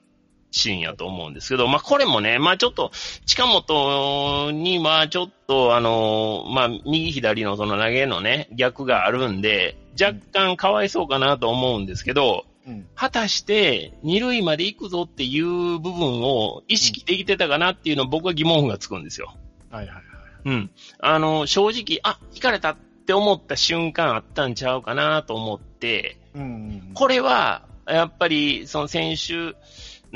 [0.50, 2.92] シーンやと思うんですけど、まあ、これもね、まあ、ちょっと、
[3.26, 12.53] 近本にはちょっと、あの、まあ、右左のその投げのね、逆があるんで、若干かわいそうかなと思うんですけど、うん。
[12.94, 19.34] 果たして二塁まで行くぞっていう部分を意識できてたかなっていうのは僕は疑問符がつくんですよ。
[19.70, 20.04] はいはいはい。
[20.46, 20.70] うん。
[21.00, 26.90] あの、正直、あ、行かれたって思った瞬間あったんちゃうかなと思って、うん。
[26.94, 29.56] これは、やっぱり、その選手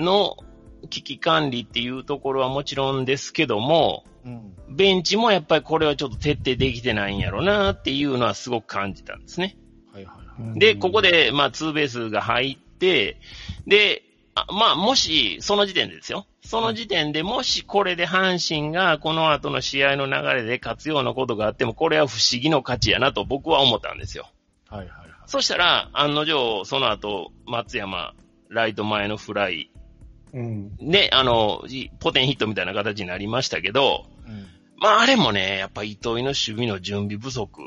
[0.01, 0.37] の
[0.91, 4.55] 危機管理っていうところはもちろんですけども、うん。
[4.69, 9.57] ベンチもやっぱりこれはちょっと徹底できてないんやろなっていうのはすごく感じたんですね。
[9.93, 10.28] はいはいはい。
[10.55, 13.17] で、ここで、まあ、ツーベースが入って、
[13.67, 14.03] で、
[14.35, 16.27] あまあ、もし、その時点でですよ。
[16.45, 24.31] その時点でもしこれで阪神がこの後の試合の流れで勝つようなことがあっても、これは不思議の勝ちやなと僕は思ったんですよ。
[24.69, 25.09] はいはいはい。
[25.27, 28.15] そしたら、案の定、その後、松山、
[28.49, 29.71] ライト前のフライ、
[30.33, 30.77] うん。
[30.81, 31.65] ね、あの、
[32.01, 34.47] ポテンヒットみたいな形になりましたけど、うん。
[34.79, 37.61] まあ、あれもね、やっぱ糸井の守備の準備不足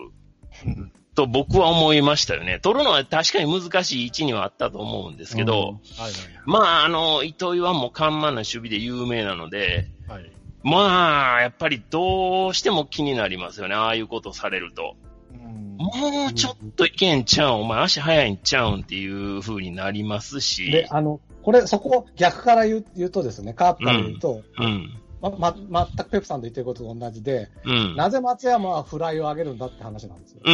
[0.65, 0.91] うん。
[1.15, 2.59] と僕は思いましたよね。
[2.59, 5.71] 取るのは確かに難しい位置にはあったと思うんですけど、うんはい
[6.03, 6.11] はい
[6.45, 10.23] まあ、あの、糸井はもう看板な守備で有名なので、はい。
[10.23, 10.31] はい。
[10.63, 13.75] まあ、やっぱりどうしても気になりますよね。
[13.75, 14.95] ああいうことされると。
[15.33, 15.77] うん。
[15.77, 20.69] もうちょっといけんちゃうん、お前足速いんちゃうんっていう風になりますし。
[20.69, 25.00] で、あの、これ、そこ、逆から言う言うとですね、カープから言うと、うん。
[25.21, 27.95] ま、ま、全くペプさんと言ってることと同じで、うん。
[27.95, 30.41] なぜ松山はフライを上げるんだって話なんですよ。
[30.43, 30.51] う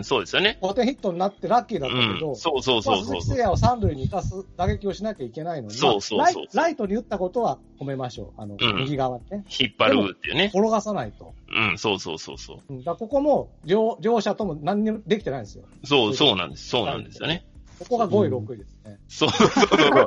[0.00, 0.58] んそうですよね。
[0.60, 2.36] 5点ヒットになってラッキーだっうたけど、ん。
[2.36, 8.40] そうそうそうそうまあ鈴木誠也を三塁に行かす打撃をしなきゃいけないのに、そうそうそうまあライライトに打ったことは褒めましょう。
[8.40, 9.44] あの、うん右側にね。
[9.48, 10.50] 引っ張るっていうね。
[10.52, 11.34] 転がさないと。
[11.54, 12.58] うん、そうそうそうそう。
[12.68, 15.64] うんだここも両、両者とも何にもできてないんですよ。
[15.84, 16.68] そう、そうなんです。
[16.68, 17.44] そうなんですよね。
[17.78, 18.98] ここが5位、6位ですね。
[19.08, 20.02] そうそうそうそ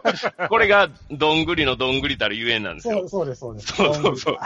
[0.46, 0.48] う。
[0.50, 3.10] これが、どんぐりのどんぐりたるゆえんなんですよそう、。
[3.10, 3.68] そうです、そうです。
[3.74, 4.38] そうそうそう。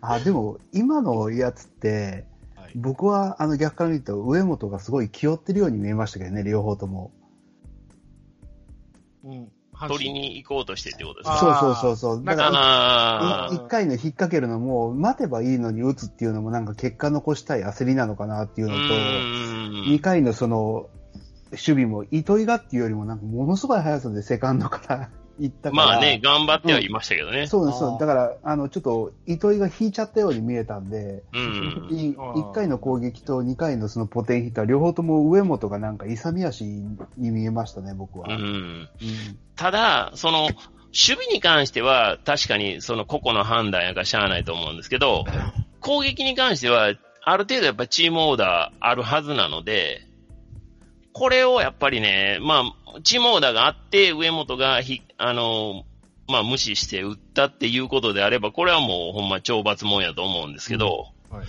[0.00, 2.26] あ、でも、今のやつって、
[2.56, 2.72] はい。
[2.74, 7.12] 僕はあの逆から見ると、上本がすごい気負ってるように見えましたけどね、両方とも。
[9.24, 9.52] うん。
[9.86, 12.24] 取りに行こうとしてってことですあかそうそうそうそう。
[12.24, 18.70] だから、一回の引っ掛けるのも、待てばいいのに打つっていうのもなんか結果残したい焦りなのかなっていうー。
[18.70, 20.00] のと、う二ん。
[20.00, 20.88] 回のその、
[21.52, 25.86] 守備も糸井がっていうよりもなんかものすごい速さでセカンドから 行ったから。
[25.86, 27.46] まあね、頑張ってはいましたけどね。
[27.46, 31.88] そうです、そうあーだから、あの、ちょっと、糸井が引いちゃったように見えたんで、うん。
[31.90, 38.26] いあー1回の攻撃と2回のそのポテンヒットは両方とも上本がなんか勇み足に見えましたね、僕は。
[38.28, 38.42] うん。
[38.42, 38.88] うん
[39.54, 40.54] ただ、その、守
[40.92, 45.24] 備に関しては、確かにその個々の判断やからしゃあないと思うんですけど、
[45.80, 50.07] 攻撃に関しては、ある程度やっぱチームオーダーあるはずなので、
[51.18, 55.84] これをやっぱりね、まあ、チームオーダーがあって、上本がひ、あの、
[56.28, 61.46] まあ、無視して打ったっていうことであれば、これはもうほんま懲罰もんやと思うんですけど、はい。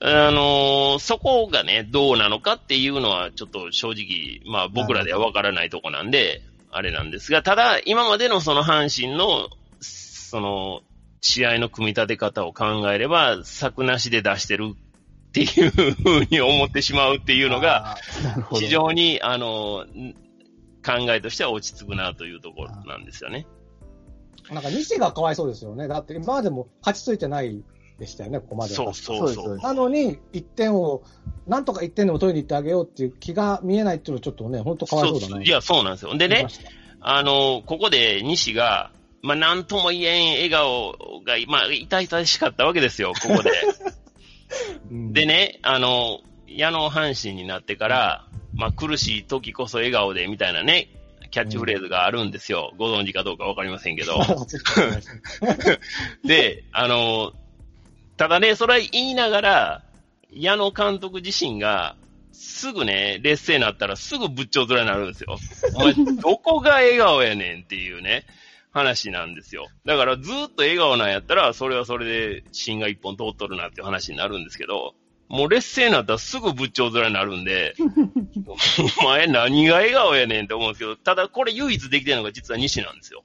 [0.00, 9.48] あのそこがね、どうなのかっていうのは、ちょっと正直、まあ僕らではわからないとこなんで、あれなんですが、ただ、今までのその阪神の、
[9.80, 10.80] その、
[11.20, 14.74] 試合の組み立て方を考えれば、策なしで出してる
[15.32, 17.96] っていうふうに思ってしまうっていうのが、
[18.52, 20.14] 非常に、あの、ん
[20.84, 23.46] 考えとしては落ち着くなというところなんですよね。
[24.50, 25.88] なんか西がかわいそうですよね。
[25.88, 27.62] だって今までも勝ちついてない
[27.98, 28.76] でしたよね、ここまでは。
[28.76, 31.02] そうそうそそうなのに、1点を、
[31.46, 35.42] なんとか1点でも取りに行ってあげようっていう気が見えないっていうのはちょっとね、本当かわいそうだな。
[35.42, 36.16] いや、そうなんですよ。
[36.18, 36.46] でね
[37.00, 38.90] あの、ここで西が、
[39.22, 40.92] まあ、なんとも言えん笑顔
[41.24, 43.50] が、まあ、痛々しかったわけですよ、ここで。
[44.90, 50.88] うんでね、あの、矢野阪神になってから、まあ、苦しい時こそ笑顔で、みたいなね、
[51.30, 52.74] キャッチフレーズがあるんですよ。
[52.76, 54.20] ご存知かどうかわかりませんけど。
[56.24, 57.32] で、あの、
[58.18, 59.84] ただね、それは言いながら、
[60.30, 61.96] 矢野監督自身が、
[62.32, 65.38] すぐね、劣勢になったらすぐ仏頂面になるんですよ。
[65.74, 68.26] お前、どこが笑顔やねんっていうね、
[68.72, 69.68] 話なんですよ。
[69.84, 74.94] だからずっと笑顔なんやったら、それはそれで芯が一本通っとるなっていう話になるんですけど、
[75.28, 77.74] もう劣勢になったらすぐ仏頂面になるんで、
[79.00, 83.24] お前何が笑顔やねんって思うんですけど、ただこれ唯一できてるのが実は西なんですよ。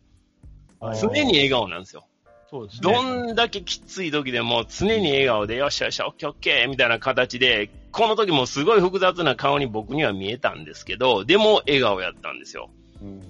[1.01, 2.05] 常に笑顔なんですよ。
[2.49, 2.93] そうですね。
[2.93, 12.69] どんだけきつい時でも常に笑顔で、よっしゃよっしゃ、オッケーオッケーみたいな形で、この時もすごい複雑な顔に僕には見えたんですけど、でも笑顔やったんですよ。
[13.01, 13.21] うん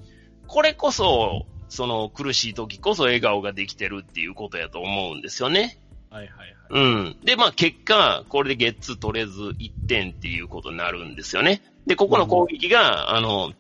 [0.48, 5.78] これこそ、その苦しい時こそ笑顔ができてるっていうことやと思うんですよね。
[6.10, 6.84] はいはいはい。
[6.84, 7.18] うん。
[7.24, 11.62] で、まあ結果、これでゲッツー取れず1点っていうことになるんですよね。
[11.86, 13.54] で、ここの攻撃が、あの、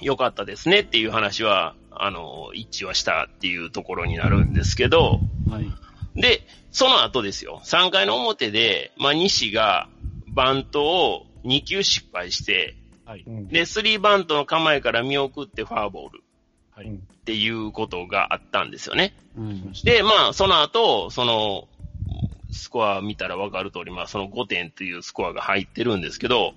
[0.00, 6.20] 良かったですねっていう話は、あの、一致はしたっていうところになるんですけど、はい。
[6.20, 7.60] で、その後ですよ。
[7.64, 9.88] 3回の表で、まあ、西が
[10.28, 12.74] バントを2球失敗して、
[13.04, 13.24] はい。
[13.26, 13.48] うん。
[13.48, 16.22] で、スリーバントの構えから見送ってファーボール
[16.74, 16.98] はい。
[17.22, 19.14] うんっていうことがあったんですよね。
[19.36, 19.72] うん。
[19.84, 21.68] で、まあ、その後、その、
[22.50, 26.52] スコア見たらわかる通り、まあ、その5点というスコアが入ってるんですけど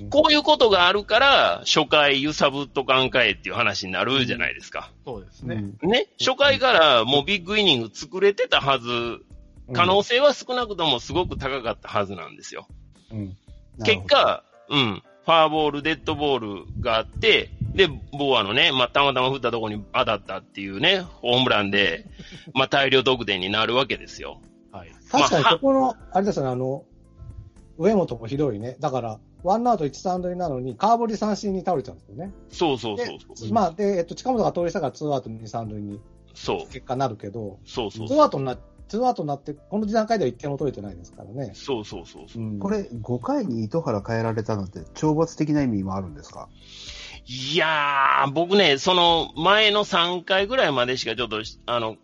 [0.00, 4.92] うん、こういうことがあるから、初回揺さぶっとかんかえっていう話になるじゃないですか。
[5.04, 5.64] そうですね。
[5.82, 9.24] うんね、初回からもうビッグイニング作れてたはず、
[9.72, 12.68] 可能性は少なくともすごく高かったはずなんですよ。
[13.10, 13.36] うん。
[13.84, 22.06] 結果、うん、ファーボール、デッドボールがあって、で、ボーアのね、まあ、たまたま振ったところに当たったっていうね、ホームランで、
[22.54, 24.40] まあ、大量得点になるわけですよ。
[24.70, 24.90] はい。
[25.10, 26.84] 確かにまあそこの、あれですよね、あの、
[27.78, 28.76] 上本もひどいね。
[28.80, 32.32] だから、ワンアウト一三塁なのに、空振り三振に倒れちゃうんですよね。
[32.50, 33.52] そうそうそうそう。
[33.52, 36.00] まあ、で、えっと、近本が通りしたからツーアウト二三塁に
[36.34, 36.72] そう。
[36.72, 38.56] 結果なるけど、そうそうツーアウトにな、
[38.88, 41.52] ツーアウトになって、この段階では1点も取れてないですからね。
[41.54, 42.42] そうそうそうそう。
[42.42, 46.48] うんこれ、5回に糸原変えられたのって、懲罰的な意味もあるんですか？
[47.26, 51.96] いやー、僕ね、その前の3回ぐらいまでしかちょっと、あの、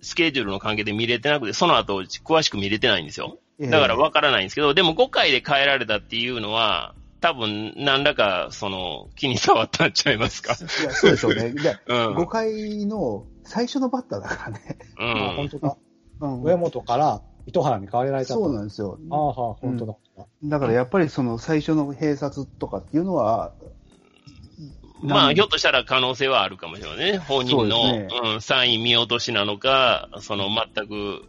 [0.00, 3.38] スケジュールの関係で見れてなくて、その後詳しく見れてないんですよ。
[3.60, 10.54] だからわからないんですけど、でも5回で変えられたっていうのは、多分何らか、その、気に障ったんちゃいますか？
[10.54, 11.50] いや、そうでしょうね。
[11.62, 12.16] で、うん。
[12.16, 14.78] 5回の最初のバッターだからね。
[14.98, 15.76] うんあ本当だ。
[16.20, 18.40] うん上本から糸原に変わられたと。
[18.40, 18.98] そうなんですよ。
[19.10, 19.94] ああ、はあ、本当だ。
[20.44, 23.52] だからやっぱりその最初の併殺とかっていうのは、
[25.02, 27.18] まあ、ひょっとしたら可能性はあるかもしれないね。
[27.18, 31.22] 本人の、そうですうん、サイン見落としなのか、その全く、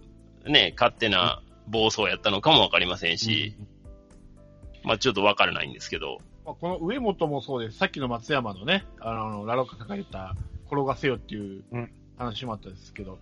[0.50, 3.56] ね、勝手な暴走やったのかもわかりませんし、
[4.84, 6.20] まあ、ちょっとわからないんですけど。
[6.46, 7.78] まあ、この上本もそうです。
[7.78, 10.36] さっきの松山のね、あの、ラロッカ書かれた、
[10.68, 13.20] 転がせよっていううん話もあったんですけど、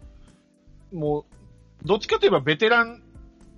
[0.94, 1.26] も
[1.84, 3.02] う、どっちかといえばベテラン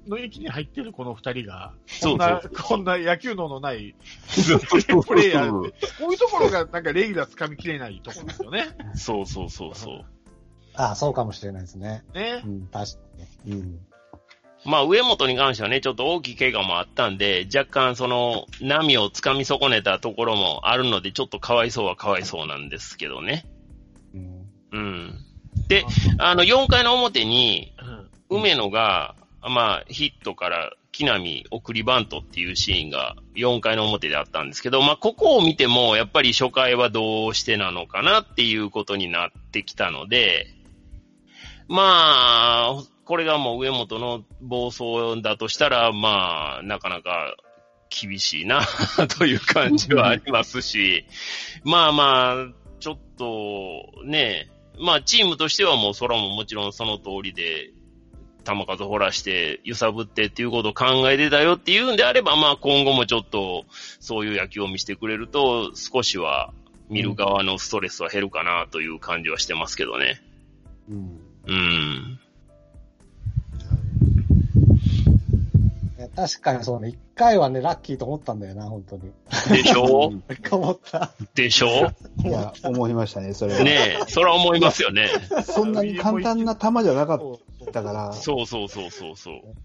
[0.08, 3.96] の域に入ってるこの二人が、こんな、そうこんな野球脳のない
[5.06, 8.68] プレイヤーって、こういうところがなんかレギュラー掴みきれないところですよね。
[8.96, 10.06] そうそうそうそう。
[10.74, 12.04] ああ、そうかもしれないですね。
[12.14, 12.48] ねう。
[12.48, 13.00] ん、確か
[13.46, 13.54] に。
[13.54, 13.80] うん。
[14.64, 23.46] まあ、上本に関してはね、ちょっと大きい怪我もあったんで、若干その、波を掴み損ねたところもあるので、ちょっとかわいそうはかわいそうなんですけどね。
[24.14, 24.50] うん。
[24.72, 25.26] うん。
[25.68, 25.84] で、
[26.20, 29.16] あの、4回の表に、うん梅野が、
[29.50, 40.48] まあ、ヒットから木浪送りバントっていうシーンが4回の表であったんですけど、まあ、ここを見ても、やっぱり初回はどうしてなのかなっていうことになってきたので、
[41.68, 47.36] まあ、これがもう上本の暴走だとしたら、まあ、なかなか
[47.90, 48.62] 厳しいな
[49.18, 51.06] という感じはありますし、
[51.64, 52.48] まあまあ、
[52.80, 54.50] ちょっとね、
[54.80, 57.72] まあチームとしてはもうそれももちろんその通りで、
[58.46, 63.66] 球数掘らして、揺さぶってっていうことを考えてたよっていうんであれば、まあ今後もちょっと
[64.00, 66.54] そういう野球を見せてくれると、少しは
[66.90, 70.22] 見る側のストレスは減るかなという感じはしてますけどね。
[70.90, 72.20] うんうん。
[76.16, 79.12] 確かにそうね、一回はね、ラッキーと思ったんだよな、本当に。
[79.50, 80.12] でしょ？
[80.30, 81.12] 一 回思った。
[81.36, 81.92] でしょ？
[82.26, 83.64] いや、思いましたね、それは。
[83.64, 85.10] ねえ、それは思いますよね。
[85.46, 87.40] そんなに簡単な球じゃなかっ
[87.74, 89.56] そうたから、そうそうそうそうそう。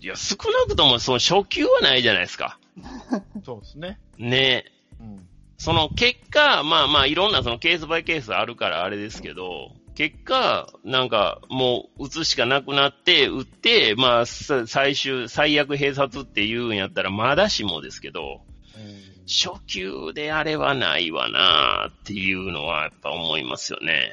[0.00, 2.58] いや、少なくともその初球はないじゃないですか。
[3.44, 3.98] そうですね。
[4.18, 4.64] ねえ。
[5.00, 5.28] うん。
[5.58, 18.40] その結果、まあまあいろんなそのケースバイケースあるからあれですけど、結果、なんかもう打つしかなくなって、打って、まあさ最終、最悪閉殺っていうんやったらまだしもですけど、
[19.26, 24.12] 初球であれはないわなっていうのはやっぱ思いますよね。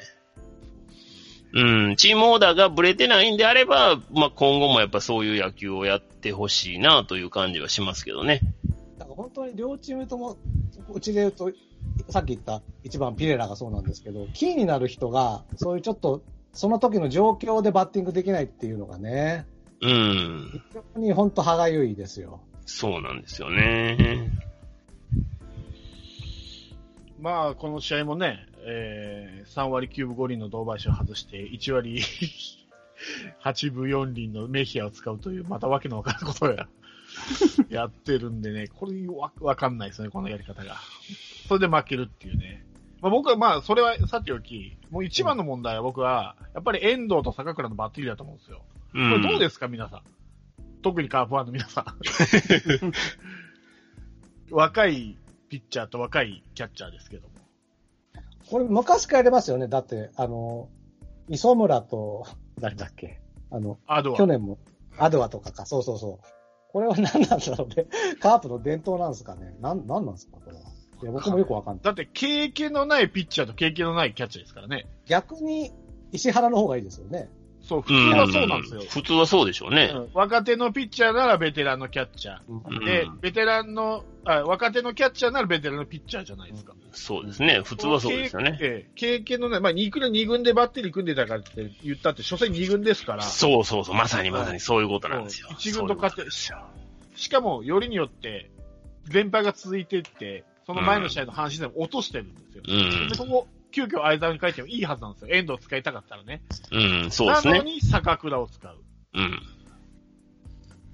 [1.52, 8.40] うん、チームオーダーがブレてないんであれば、まあ今後もやっぱそういう野球をやってほしいなという感じはしますけどね。
[8.98, 10.36] だから本当に両チームとも、
[10.92, 11.50] うちで言うと、
[12.10, 19.46] さっき言った一番ピレラがそうなんですけど、キーになる人が、そういうちょっと、その時の状況でバッティングできないっていうのがね、
[19.80, 22.40] うん、非常に本当歯がゆいですよ。
[22.66, 24.30] そうなんですよね。
[27.20, 32.00] まあ、この試合もね、えー、3割9分5厘の同倍賞を外して、1割
[33.42, 36.68] 8分4厘のメヒアを使うという、またわけのわからんことをや
[37.68, 40.76] やってるんでね、これわわかんないですね、このやり方が。
[41.46, 42.64] それで負けるっていうね。
[43.00, 48.62] まあ、僕はまあ、それはさておき、もう一番の問題は僕は、やっぱり遠藤と坂倉のバッテリーだと思うんですよ。
[48.92, 50.02] うこれどうですか、皆さん。
[50.82, 51.84] 特にカープファンの皆さん。
[54.50, 55.16] 若い
[55.48, 57.37] ピッチャーと若いキャッチャーですけども。
[58.50, 59.68] これ昔からやりますよね。
[59.68, 60.68] だって、あの、
[61.28, 62.26] 磯村と、
[62.58, 63.20] 誰だっけ？
[63.50, 64.18] あの、あとは。
[64.18, 64.58] 去年も、
[64.98, 66.26] アドアとかか、そうそうそう。
[66.72, 67.86] これは何なんだろうね。
[68.20, 69.56] カープの伝統なんですかね。
[69.60, 70.62] なん、なんなんですか、これは。
[71.02, 71.84] いや、僕もよくわかんない。
[71.84, 74.86] だって経験のないピッチャーと経験のないキャッチャーですからね。
[75.06, 75.72] 逆に、
[76.12, 77.28] 石原の方がいいですよね。
[77.68, 78.82] そう、普通はそうなんですよ。
[78.88, 79.92] 普通はそうでしょうね。
[79.94, 82.40] うん若手のピッチャーならベテランのキャッチャー。
[82.48, 86.74] うんで、ベテランのあ、若手のキャッチャーならベテランのピッチャーじゃないですか。
[86.92, 87.60] そうですね。
[87.62, 88.58] 普通はそうですよね。
[88.60, 93.22] ええ経験のない、まあ、2軍二軍でバッテリー組んでたからって言ったって、所詮2軍ですから。
[93.22, 93.94] そうそうそう。
[93.94, 95.56] まさにまさにそういうことなんですようん。
[95.56, 98.50] 一軍と勝ってしかも、よりによって、
[99.10, 102.62] 連敗が続いていって、その前の試合の阪神でも落としてるんですよ。
[102.68, 102.72] う
[103.06, 105.28] んで、ここ、急遽相沢に書いてもいいはずなんですよ。
[105.34, 106.42] 遠藤使いたかったらね。
[106.72, 107.52] うん、そうですね。
[107.52, 108.76] なのに、坂倉を使う。
[109.14, 109.42] うん。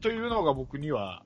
[0.00, 1.22] というのが僕には、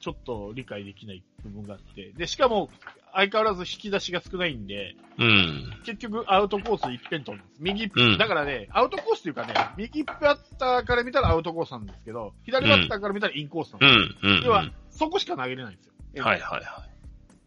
[0.00, 2.12] ちょっと理解できない部分があって。
[2.16, 2.68] で、しかも、
[3.14, 5.72] 相変わらず引き出しが少ないんで、うん。
[5.84, 7.44] 結局アウトコース一辺倒です。
[7.60, 14.26] 右、うんだからね、アウトコースっていうかね、右バッターから見たらアウトコースなんですけど、左バッターから見たらインコースなんうです。
[14.26, 14.28] ん。
[14.28, 14.42] うん。
[14.44, 16.24] 要は、そこしか投げれないんですよ。
[16.24, 16.84] はいはいは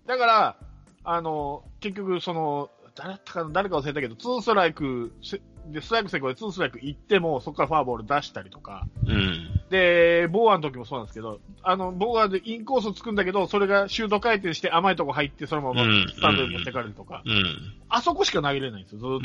[0.07, 0.55] だから、
[1.03, 9.11] あの、結局、その、誰だったかな、誰か忘れたけど、ツーストライク、せで、ストライク先行でツーストライク行っても、そこからフォアボール出したりとか、い。
[9.11, 9.61] うん。
[9.69, 17.73] で、ボーアの時もそうなんですけど、あの、ボーアでインコースをつくんだけど、それがシュート回転して甘いとこ入って、そのままうんスタンドに持ってかれるとか、うん。
[17.89, 19.21] あそこしか投げれないんですよ、ずーっう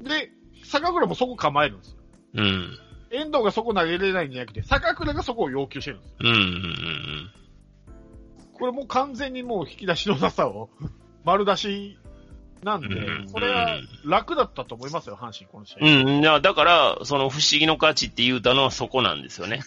[0.00, 0.04] と。
[0.04, 0.08] ん。
[0.08, 0.30] で、
[0.64, 1.96] 坂倉もそこ構えるんですよ。
[2.34, 2.78] うん。
[3.10, 6.16] 遠藤がそこ投げれないんじゃなくて、坂倉がそこを要求してるんですよ。
[6.20, 6.28] うん。
[6.28, 7.30] うん。
[8.54, 10.70] これもう完全にもう引き出しのなさを
[11.24, 11.98] 丸出し
[12.62, 15.78] なんでう、んそれは楽だったと思いますよ、阪神、この試合。
[15.80, 16.20] うん。
[16.20, 19.62] いや、だから、その不思議の価値って言うたのはそこなんですよね。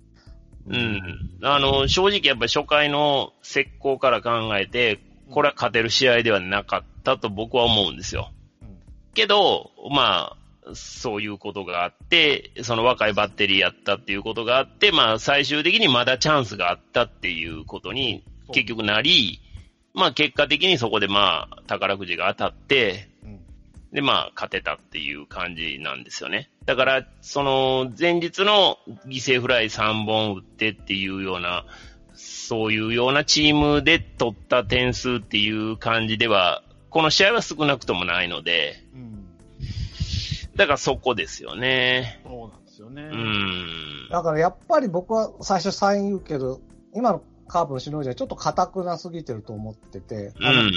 [0.68, 1.30] うん。
[1.42, 8.30] あの、正直やっぱり初回の石膏から考えて、これは勝てる試合ではなかったと僕は思うんですよ。
[8.62, 8.76] うん
[9.16, 10.36] けど、ま
[10.68, 19.40] あ、そういうことがあって、その若いバッテリーやったっていうことがあって、まあ最終的にまだチャンスがあったっていうことに結局なり、
[19.96, 23.40] まあ結果的にそこでまあ宝くじが当たって、うん
[23.92, 26.50] でまあ勝てたっていう感じなんですよね。
[26.66, 31.64] だから、その前日の犠牲フライ3本打ってっていうような、
[32.12, 39.26] そういうようなチームで取った点数っていう感じでは、この試合は少なくともないので、うん
[40.56, 42.20] だからそこですよね。
[42.24, 43.02] そうなんですよね。
[43.02, 44.08] うん。
[44.10, 46.60] だからやっぱり僕は最初サイン言うけど、
[46.94, 50.72] 今のカープの首脳陣はちょっと硬くなすぎてると思ってて、うあのん。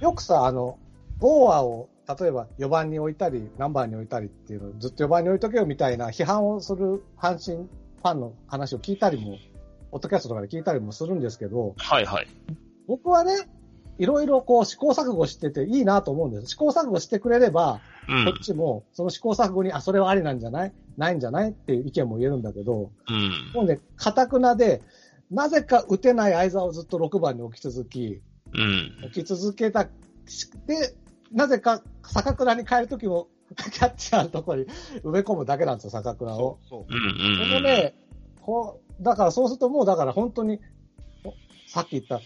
[0.00, 0.78] よくさ、あの、
[1.18, 1.88] ボーアを、
[2.20, 9.38] 例えば4番に置いたり、何番に置いたりっていうのをずっと4番に置いとけよみたいな批判をする阪神ファンの話を聞いたりも、
[9.90, 12.26] ポッドキャストとかで聞いたりもするんですけど、はいはい。
[12.88, 13.34] 僕はね、
[13.98, 16.46] いろいろこう試行錯誤してていいなと思うんです。
[16.48, 18.42] 試行錯誤してくれれば、うんこっ。
[18.42, 20.72] ちもその試行錯誤に、あ、それはありなんじゃない？
[20.96, 21.50] ないんじゃない？
[21.50, 23.52] っていう意見も言えるんだけど、うん。
[23.54, 24.82] もうね、堅くなで、
[25.32, 28.20] なぜか打てない相沢をずっと6番に置き続き、
[28.52, 29.04] うん。
[29.04, 29.90] 置き続けた、で、
[31.32, 33.28] なぜか坂倉に変えるときも、
[33.72, 34.66] キャッチャーのところに
[35.02, 36.58] 埋め込むだけなんですよ、坂倉を。
[36.68, 36.94] そううん。
[36.94, 37.38] うん。
[37.38, 37.94] このね、
[38.42, 40.60] こう、だからそうするともうだから本当に、
[41.24, 41.34] お
[41.66, 42.20] さっき言った、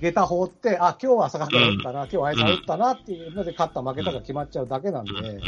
[0.00, 5.26] 下駄放って、あ、今日は坂倉打ったな、今日は相沢打ったなっていうので勝った負けたが決まっちゃうだけなんで、うん。
[5.26, 5.40] うん。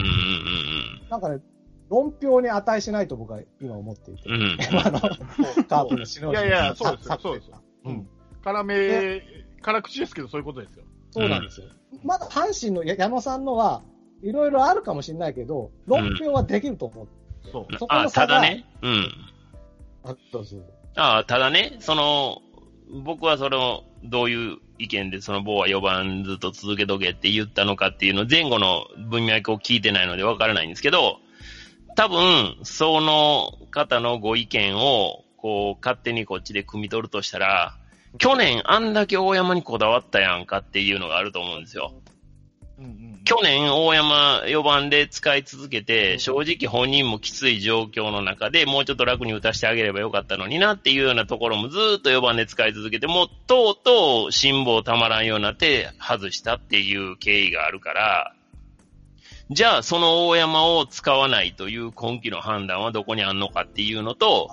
[1.08, 1.40] なんかね、
[1.90, 4.22] 論評に値しないと僕は今思っていて。
[4.28, 4.58] うん。
[5.68, 7.60] カープの首脳陣いやいや、そうですさよ、そうですよ。
[7.84, 8.08] ううんん。
[8.42, 9.22] 辛め、
[9.62, 10.84] 辛口ですけど、そういうことですよ。
[11.10, 11.66] そうなんですよ。
[12.02, 13.82] まだ阪神のや矢野さんのは、
[14.22, 17.08] いろいろあるかもしれないけど、論評はできると思う。
[17.50, 17.76] そう。
[17.78, 18.64] そこあ、の差がただね。
[18.82, 19.12] うん。
[20.04, 20.58] あどうぞ
[20.96, 22.42] ああ、ただね、その、
[23.04, 31.20] 僕はその、どういう意見でその棒は4番ずっと続けとけって言ったのかっていうの前後の文脈を聞いてないのでわからないんですけど、
[31.94, 37.76] 多分、その方のご意見を、こう、勝手にこっちで汲み取るとしたら、
[38.18, 41.92] 去年あんだけ大山にこだわったやんかっていうのがあると思うんですよ。
[42.78, 43.20] うんうん。
[43.24, 58.34] 去年、大山4番で使い続けて、正直本人もきつい状況の中でもうちょっと楽に打たせてあげればよかったのになっていうようなところもずーっと4番で使い続けて、もうとうとう辛抱たまらんようになって外したっていう経緯があるから、
[59.50, 64.50] じゃあその大山を使わないという今季の判断はどこにあんのかっていうのと、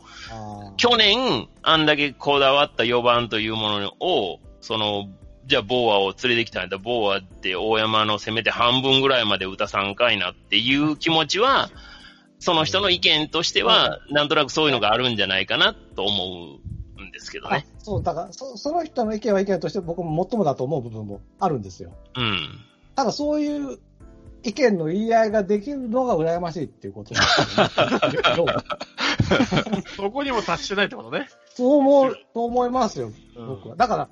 [0.77, 5.07] 去年、あんだけこだわった4番というものを、その、
[5.45, 6.77] じゃあ、ボーアを連れてきたんだ。
[6.77, 11.69] ボーアって大山のせめて半分ぐらいまで打たさんかいなっていう気持ちは、
[12.39, 16.59] その人の意見としては、なんとなくそういうのがあるんじゃないかなと思
[16.99, 17.67] うんですけどあね。
[17.79, 21.91] そう、だからそ、その人の意見は意見として僕も最もだと思う部分もあるんですよ。
[22.15, 22.59] うん。
[22.95, 23.79] ただそういう
[24.43, 28.53] 意見の言い合いができるのが羨ましいっていうことなんですよね。
[29.95, 31.29] そこにも達してないってことね。
[31.53, 33.75] そう思う、そう思いますよ、うん僕は。
[33.75, 34.09] だから、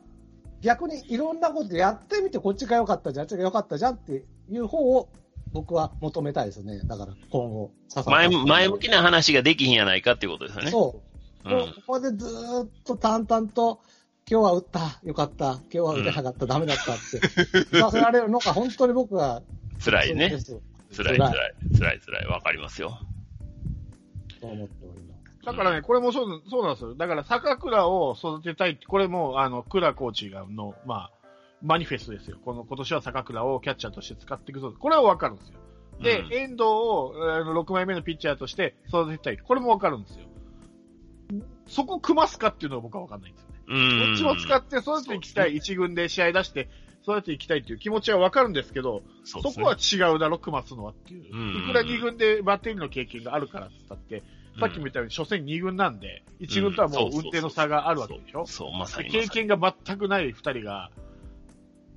[0.61, 5.09] 逆にいろんなことやってみて、こっちが良かったじゃん、あっちが良かったじゃんっていう方を
[5.51, 6.79] 僕は求めたいですね。
[6.85, 10.71] だから、今後、笹前前向きな話ができひんやないかっていうことですよね。
[10.71, 11.01] そ
[11.45, 11.49] う。
[11.49, 13.79] うんここでずーっと淡々と、
[14.29, 19.41] 今日は打った、よかった、今日は打てなかった、ダメだったって、 言わせられるのが本当に僕は、
[19.83, 20.37] 辛いね
[20.95, 21.31] 辛い辛い。
[21.77, 22.25] 辛い辛い。
[22.27, 22.99] わかりますよ。
[24.41, 25.45] と思っております。
[25.45, 26.95] だからね、これもそうそうなんですよ。
[26.95, 31.11] だから、坂倉を育てたいって、これも、あの、倉コーチがの、まあ、
[31.61, 32.37] マニフェストですよ。
[32.43, 34.73] この、今年は坂倉をキャッチャーとして使っていくぞ。
[34.77, 35.55] これはわかるんですよ。
[36.01, 39.37] で、うん遠藤を、あの、6枚目のピッチャーとして育てたい。
[39.37, 40.25] これもわかるんですよ。
[41.67, 43.55] そこ組ますかっていうのは僕はわかんないんですよね。
[43.67, 43.99] うん。
[43.99, 45.55] どっちも使って育てていきたい。
[45.55, 46.69] 一軍で試合出して
[47.11, 51.35] 育てていきたいっていう気持ちはわかるんですけど、そそこは違うだろ、組ますのはっていう。
[51.35, 54.23] うんいくら2軍でバッテリーの経験があるからって言ったって、
[54.59, 58.45] さっきも言ったように、初戦2軍なんで、1軍とはもう運転の差があるわけでしょ？
[58.45, 59.09] そう、まさに。
[59.09, 60.91] 経験が全くない2人が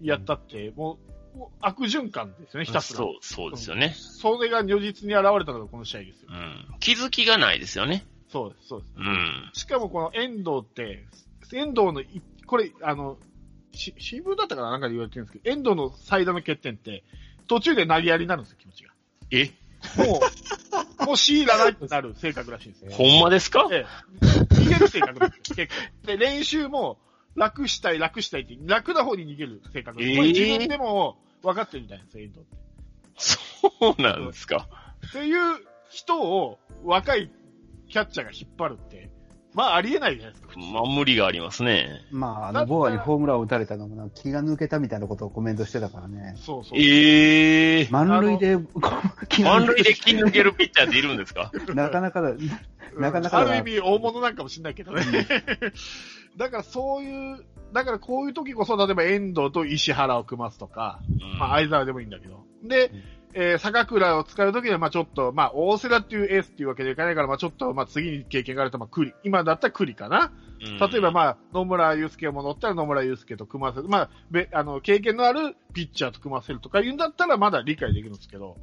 [0.01, 0.99] やったって、も
[1.35, 2.99] うもう悪循環ですよね、ひたすら。
[2.99, 3.95] そう、そうですよね。
[3.97, 6.35] それが如実に現れたのがこの試合ですよう。
[6.35, 6.67] ん。
[6.79, 8.05] 気づきがないですよね。
[8.29, 8.93] そうです、そうです。
[8.99, 9.51] うん。
[9.55, 11.05] しかもこの遠藤って、
[11.55, 13.19] 遠藤のい、これ、あの、
[13.73, 17.03] し、新聞だったかななんかで言われてるんですけど、遠藤の最大の欠点って、
[17.49, 18.91] 途中で投げやりになるんですよ、気持ちが。
[19.31, 19.51] え？
[19.97, 20.21] も
[21.01, 22.93] う、 もう強いらないってなる性格らしいんですよ。
[22.97, 23.69] ほんまですか？
[23.73, 23.85] え
[24.21, 26.07] え、逃げる性格なんですよ、結構。
[26.07, 26.99] で、練習も、
[27.35, 30.17] 楽したい、楽したいって、楽な方に逃げる性格なんです。
[30.17, 32.57] これええ自分でも分かってるみたいなんですよ、遠藤って。
[33.17, 34.69] そうなんですか。
[35.09, 35.59] っていう
[35.91, 37.31] 人を若い
[37.89, 39.11] キャッチャーが引っ張るって、
[39.55, 40.59] まあありえないじゃないですか。
[40.73, 42.01] まあ、無理がありますね。
[42.11, 46.35] まあ、あの、ボアにホームランを打たれたのもなんか気が抜けたみたいなことをコメントしてたからね。
[46.37, 46.79] そうそう。
[46.79, 47.91] ええー。
[47.93, 48.57] 満塁で、
[49.43, 51.51] 満塁で気抜けるピッチャーっているんですか？
[51.75, 52.39] なかなかだ、うん
[52.99, 55.03] なかなかだある意味大物なんかもしれないけどね。
[56.37, 61.01] だからそういう、だからこういう時こそ、例えば遠藤と石原を組ますとか、
[61.39, 62.45] まあ相沢でもいいんだけど。
[62.65, 62.91] で、
[63.35, 69.15] えー坂倉を使う時には、まあちょっと、まあ大瀬良っていうエースっていうわけでいかないから、まあちょっと、まあ次に経験があると、まあ栗。
[69.25, 70.33] 今だったら栗かな。
[70.63, 73.89] 例えば、まあ、野村祐介も乗ったら野村祐介と組ませる。
[73.89, 78.57] まあ、べ、あの、経験のあるピッチャーと組ませるとか言うんだったらまだ理解できるんですけど、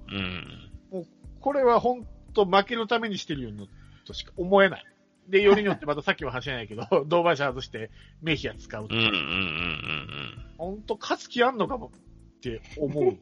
[0.92, 1.06] うん。
[1.42, 3.70] これは本当負けるためにしてるように
[4.06, 4.86] としか思えない。
[5.28, 7.92] で、よりによってまたさっきも話しないけど、同伴者外して
[8.22, 9.02] メヒア使うとうん。
[9.02, 9.12] うん。
[9.12, 9.20] か、うん。
[9.20, 10.46] うん。
[10.58, 11.92] 本当勝つ気あんのかも
[12.38, 13.18] って思う。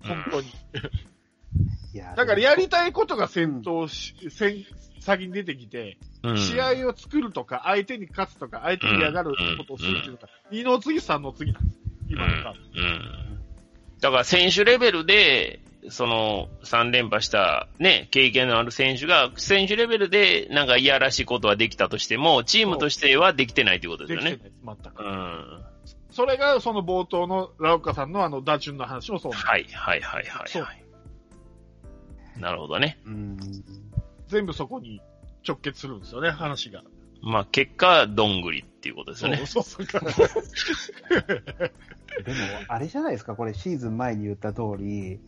[0.00, 0.48] 本当に。
[1.94, 4.66] いやだからやりたいことが先頭し、先、
[5.00, 6.38] 先に出てきて、うん。
[6.38, 11.80] 試合を作るとか、相手に勝つとか、相手に嫌がることをするっていうのが、二の次、三の次なんです。
[12.08, 12.60] 今のカード。
[12.74, 13.38] うん。
[14.00, 15.60] だから選手レベルで、
[15.90, 24.30] その3連覇したね、経験のある選手が、選手レベルでなんかいやらしいことはできたとしても、チームとしてはできてないということでよね。
[24.32, 25.02] ですきてないです、全く。
[25.02, 25.64] うん。
[26.18, 29.46] それが、その冒頭のラオカさんのあの、打順の話もそうなんです。
[29.46, 32.40] はい、はい、はい、はい。
[32.40, 32.98] なるほどね。
[33.06, 33.38] うん。
[34.26, 35.00] 全部そこに
[35.46, 36.82] 直結するんですよね、話が。
[37.22, 39.46] まあ、結果、どんぐりっていうことですよね。
[39.46, 40.00] そうそうそう。
[41.20, 45.20] でも、あれじゃないですか、これシーズン前に言った通り、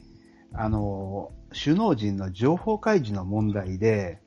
[0.53, 4.18] あの、首脳陣の情報開示の問題で、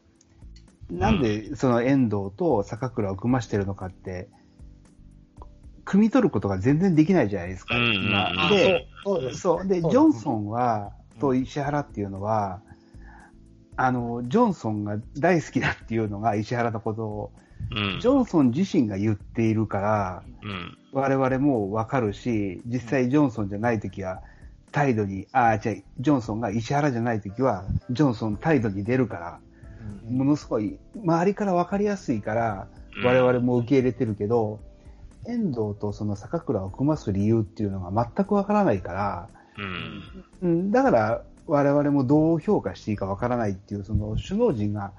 [0.90, 4.30] なんでその遠藤と坂倉を組ましてるのかって、
[5.86, 7.76] 汲み取ることが全然できないじゃないですか。
[8.50, 8.88] で、
[9.34, 12.62] そうでジョンソンは、と石原っていうのは、
[13.76, 17.32] あの、ジョンソンが大好きだっていうのが石原のことを、
[17.72, 18.08] うんジ。
[18.08, 20.78] ョンソン自身が言っているから、うん。
[20.92, 24.22] 我々もわかるし、実際ジョンソンじゃないときは、
[24.72, 29.40] 態度に、ああ、じゃあジョンソンが石原じゃないときは、ジョンソン態度に出るから、
[30.10, 34.60] ものすごい、周りからわかりやすいから、うん我々も受け入れてるけど、
[35.28, 39.30] 遠藤とその坂倉を組ます理由っていうのが全くわからないから、
[40.42, 40.50] うん。
[40.50, 44.92] うん、だから我々もどう評価していいかわからないっていう、その首脳陣が、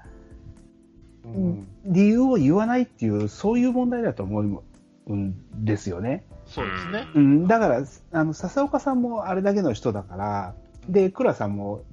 [1.23, 4.61] うん理由を言わないっていう、そういう問題だと思
[5.07, 6.23] うんですよね。
[6.45, 7.07] そうですね。
[7.15, 10.55] うん、だから、あの、笹岡さんもあれだけの人だから、
[10.87, 11.83] で、倉さんも、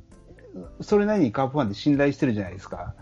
[0.83, 2.95] それなりにカープファンで信頼してるじゃないですか。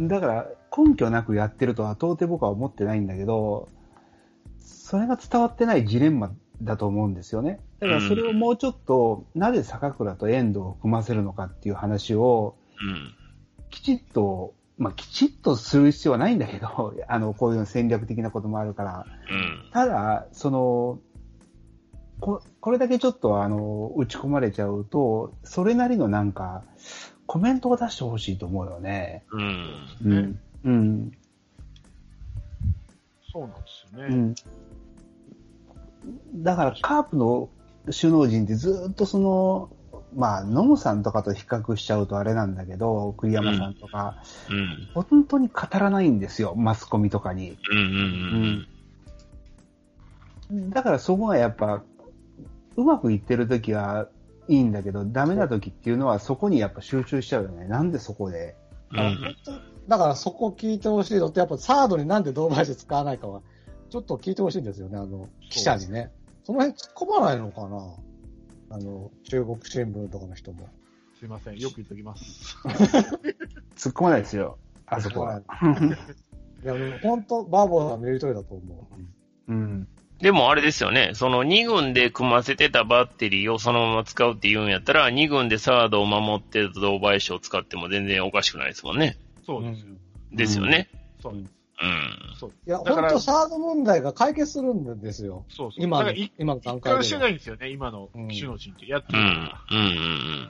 [0.00, 3.68] だから、根拠なくやってるとは到底僕は思ってないんだけど、
[4.84, 6.30] それが伝わってないジレンマ
[6.60, 7.58] だと思うんですよね。
[7.80, 13.14] だからそれをもうちょっと、なぜ坂倉と遠藤を組ませるのかっていう話を、うん。
[13.70, 19.70] きちっと、まあ、きちっとする必要はないんだけど、 あの、こういう戦略的なこともあるから、うん。
[19.72, 20.98] ただ、その、
[22.20, 26.62] ここれだけちょっとあの、打ち込まれちゃうと、それなりのなんか、
[27.24, 29.24] コメントを出してほしいと思うよね。
[29.32, 29.86] うん。
[30.04, 30.40] うん。
[30.62, 31.12] うん。
[33.32, 34.14] そうなんですよね。
[34.14, 34.34] うん。
[36.34, 37.48] だから、カープの
[37.86, 39.70] 首脳陣ってずっとその、
[40.14, 44.88] まあ、ノムさんとかと比較しちゃうとあれなんだけど、栗山さんとか、うん。
[44.94, 47.58] 本当に語らないんですよ、マスコミとかに。
[47.70, 48.66] うんうん
[50.70, 51.82] だからそこがやっぱ、
[52.76, 54.08] うまくいってる時は
[54.46, 57.66] いいんだけど、ダメな時っていうのはそこにやっぱ集中しちゃうよね。
[57.66, 58.54] なんでそこで。
[58.92, 59.00] うん。
[59.00, 59.36] うん。
[59.88, 63.40] だからそこ聞いてほしいのって、やっぱサードになんで堂林使わないかは、
[63.94, 66.10] ちょっと聞いてほしいんですよね、あの、記者にね。
[66.42, 70.68] その辺突っ込まないのかなあの、中国新聞とかの人も。
[71.16, 71.58] すいません。
[71.60, 72.56] よく言っときます。
[73.78, 75.38] 突っ込まないですよ、あそこは。
[75.38, 78.88] いや、もう本当、バーボーが見る通りだと思
[79.48, 79.52] う。
[79.52, 79.86] うん。
[80.18, 89.16] でもあれですよね、その2軍で組ませてたバッテリーをそのまま使うって言うんやったら、2軍でサードを守ってた堂林を使っても全然おかしくないですもんね。
[89.46, 89.94] そうですよ。
[90.32, 90.90] ですよね。
[91.22, 91.63] そうです。
[91.80, 92.36] うん。
[92.38, 95.44] そういや、だから本当サード問題が解決するんですよ。
[95.48, 95.84] そうそう。
[95.84, 97.28] 今のだからい、今の段一貫して階では。
[97.28, 98.86] ないんですよね、今のうん首脳陣って。
[98.86, 99.20] やってうん。
[99.20, 99.26] うん。
[99.44, 99.78] るかうん。
[99.78, 100.48] うん。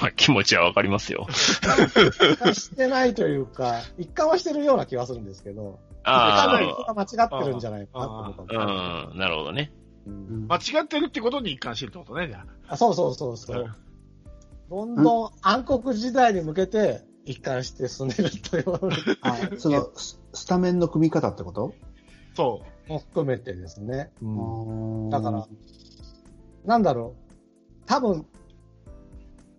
[0.00, 1.26] まあ気持ちはわかりますよ。
[1.30, 9.08] 一貫してないというか、一貫はしてるような気がするんですけど、一貫あ間違ってるんじゃないかなと思ったんあ。
[9.12, 9.18] うん。
[9.18, 9.72] なるほどね。
[10.06, 10.58] うんら。
[10.58, 13.58] 間違ってるってことに一貫してるってことね、じゃあそうそうそうそあ。
[13.58, 13.76] う。
[14.70, 18.80] どんどん暗黒時代に向けて一貫して進んでるというの
[19.22, 21.74] あその、ススタメンの組み方ってこと？
[22.34, 24.10] そも含めてですね。
[24.22, 25.46] うんだだから、
[26.64, 27.86] なんだろう。
[27.86, 28.26] 多分、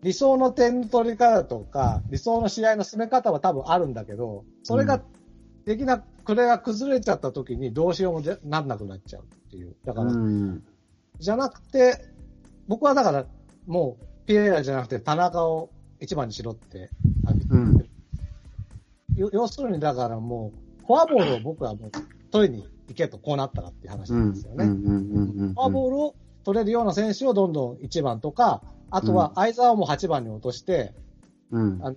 [0.01, 5.01] 理想の点取り方とか、理想の試合の進め方は多分あるんだけど、それが
[5.65, 9.75] できなく、これが崩れちゃった時にどうしようもでなんなくなっちゃうっていう。
[9.85, 10.63] だから、うん。
[11.19, 11.97] じゃなくて、
[12.67, 13.25] 僕はだから、
[13.67, 16.89] もう、ピエラじゃなくて田中を一番にしろって、
[19.15, 20.51] 要するにだからも
[20.81, 21.91] う、フォアボールを僕はもう
[22.31, 24.19] 取りに行けと、こうなったらっていう話うん。
[24.19, 24.65] なんですよね。
[24.65, 30.93] フォアボールを取れるような選手をどんどん1番とか、あとは相沢も8番に落として、
[31.51, 31.79] うん。
[31.81, 31.93] あ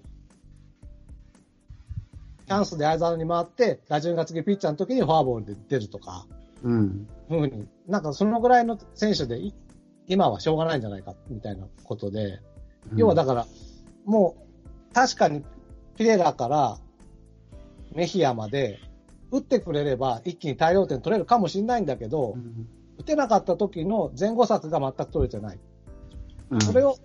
[2.47, 6.27] チャンスで相沢に回って、打順が次ピッチャーの時にフォアボールで出るとか、
[6.63, 7.09] うん。
[7.29, 9.53] ふうに、なんかそのぐらいの選手でい
[10.07, 12.41] 今はしょうがないんじゃないか、みたいなことで、
[12.95, 13.47] 要はだから、
[14.05, 14.37] も
[14.91, 15.45] う、確かに
[15.97, 16.79] ピレラから
[17.97, 18.79] メヒアまで
[19.31, 22.69] 打ってくれれば一気に大量点取れるかもしれないんだけど、うん
[22.99, 25.59] 打てなかった時の前後策が全く取れてない。
[26.49, 26.97] うんそれを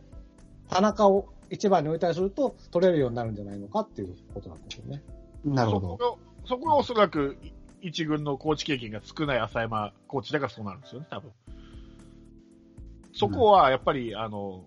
[0.70, 5.04] 田中を一番に置いたりすると取れるようになるんじゃないのかっていうことなんですよね。
[5.44, 6.18] なるほど。
[6.46, 7.36] そこが、おそらく
[7.82, 11.32] 一軍のコーチ経験が少ない浅山コーチだからそうなるんですよね、多分。
[13.14, 14.64] そこはやっぱり、あの、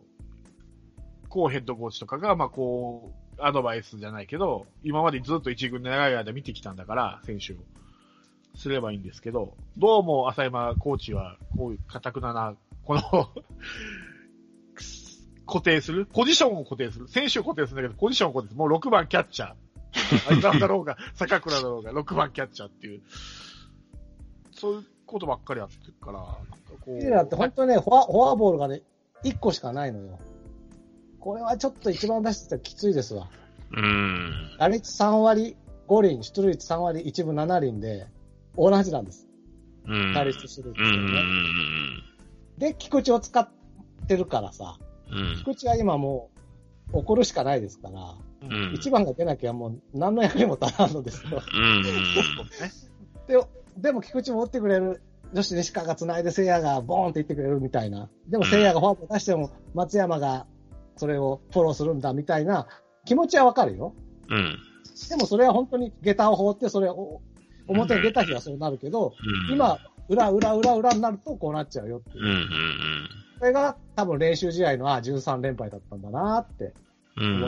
[1.30, 7.56] コーヘッドコーチとかが、まあこう、アドバイスじゃないけど、今までずっと一軍で長い間見てきたんだから、選手を。
[8.56, 12.54] すればいいんですけど、どうも浅山コーチは、こういう堅くなな、
[12.84, 13.02] この
[15.46, 16.06] 固定する？
[16.06, 17.08] ポジションを固定する？
[17.08, 18.58] 選手を固定するんだけど、ポジションを固定する。
[18.58, 20.18] もう6番キャッチャー。
[20.28, 23.02] 相沢だろうが、 坂倉だろうが、6番キャッチャーっていう、
[24.52, 26.36] そういうことばっかりやってるから、なんか
[26.80, 26.98] こう。
[26.98, 28.82] ピレラって本当にね、フォアフォアボールがね、
[29.24, 30.18] 1個しかないのよ。
[31.24, 33.30] これはちょっと一番出してたらきついですわ。
[33.72, 34.56] うん。
[34.58, 35.56] 打率3割
[35.88, 38.06] 5厘、出塁率3割1分7厘で、
[38.58, 39.26] 同じなんです。
[39.86, 40.12] うん。
[40.12, 40.86] 打率出塁率うん。
[40.86, 41.14] うん。
[41.14, 41.22] ね。
[42.58, 43.48] で、菊池を使っ
[44.06, 44.76] てるからさ、
[45.10, 45.36] うん。
[45.38, 46.28] 菊池は今も
[46.92, 48.74] う怒るしかないですから、うん。
[48.74, 51.40] 一番が出なきゃもう何の役にも立たんのですよ。
[51.54, 51.82] うん。
[53.26, 53.42] で
[53.78, 55.00] でも菊池も打ってくれる。
[55.32, 58.10] 女子西川が繋いで聖夜がボーンって言ってくれるみたいな。
[58.28, 60.46] でも聖夜がフォアボール出しても松山が
[60.96, 62.66] それをフォローするんだみたいな
[63.04, 63.94] 気持ちはわかるよ。
[64.28, 64.58] うん。
[65.08, 67.20] でもそれは本当に下駄を放ってそれを
[67.66, 69.14] 表に出た日はそうなるけど、
[69.50, 69.78] 今、
[70.08, 72.30] 裏、裏、裏、裏になるとこうなっちゃうよっていううん。
[72.30, 73.08] うん。
[73.38, 76.74] それが多分練習試合の、あ、13連敗だったんだなって
[77.16, 77.24] うん。
[77.24, 77.40] うん。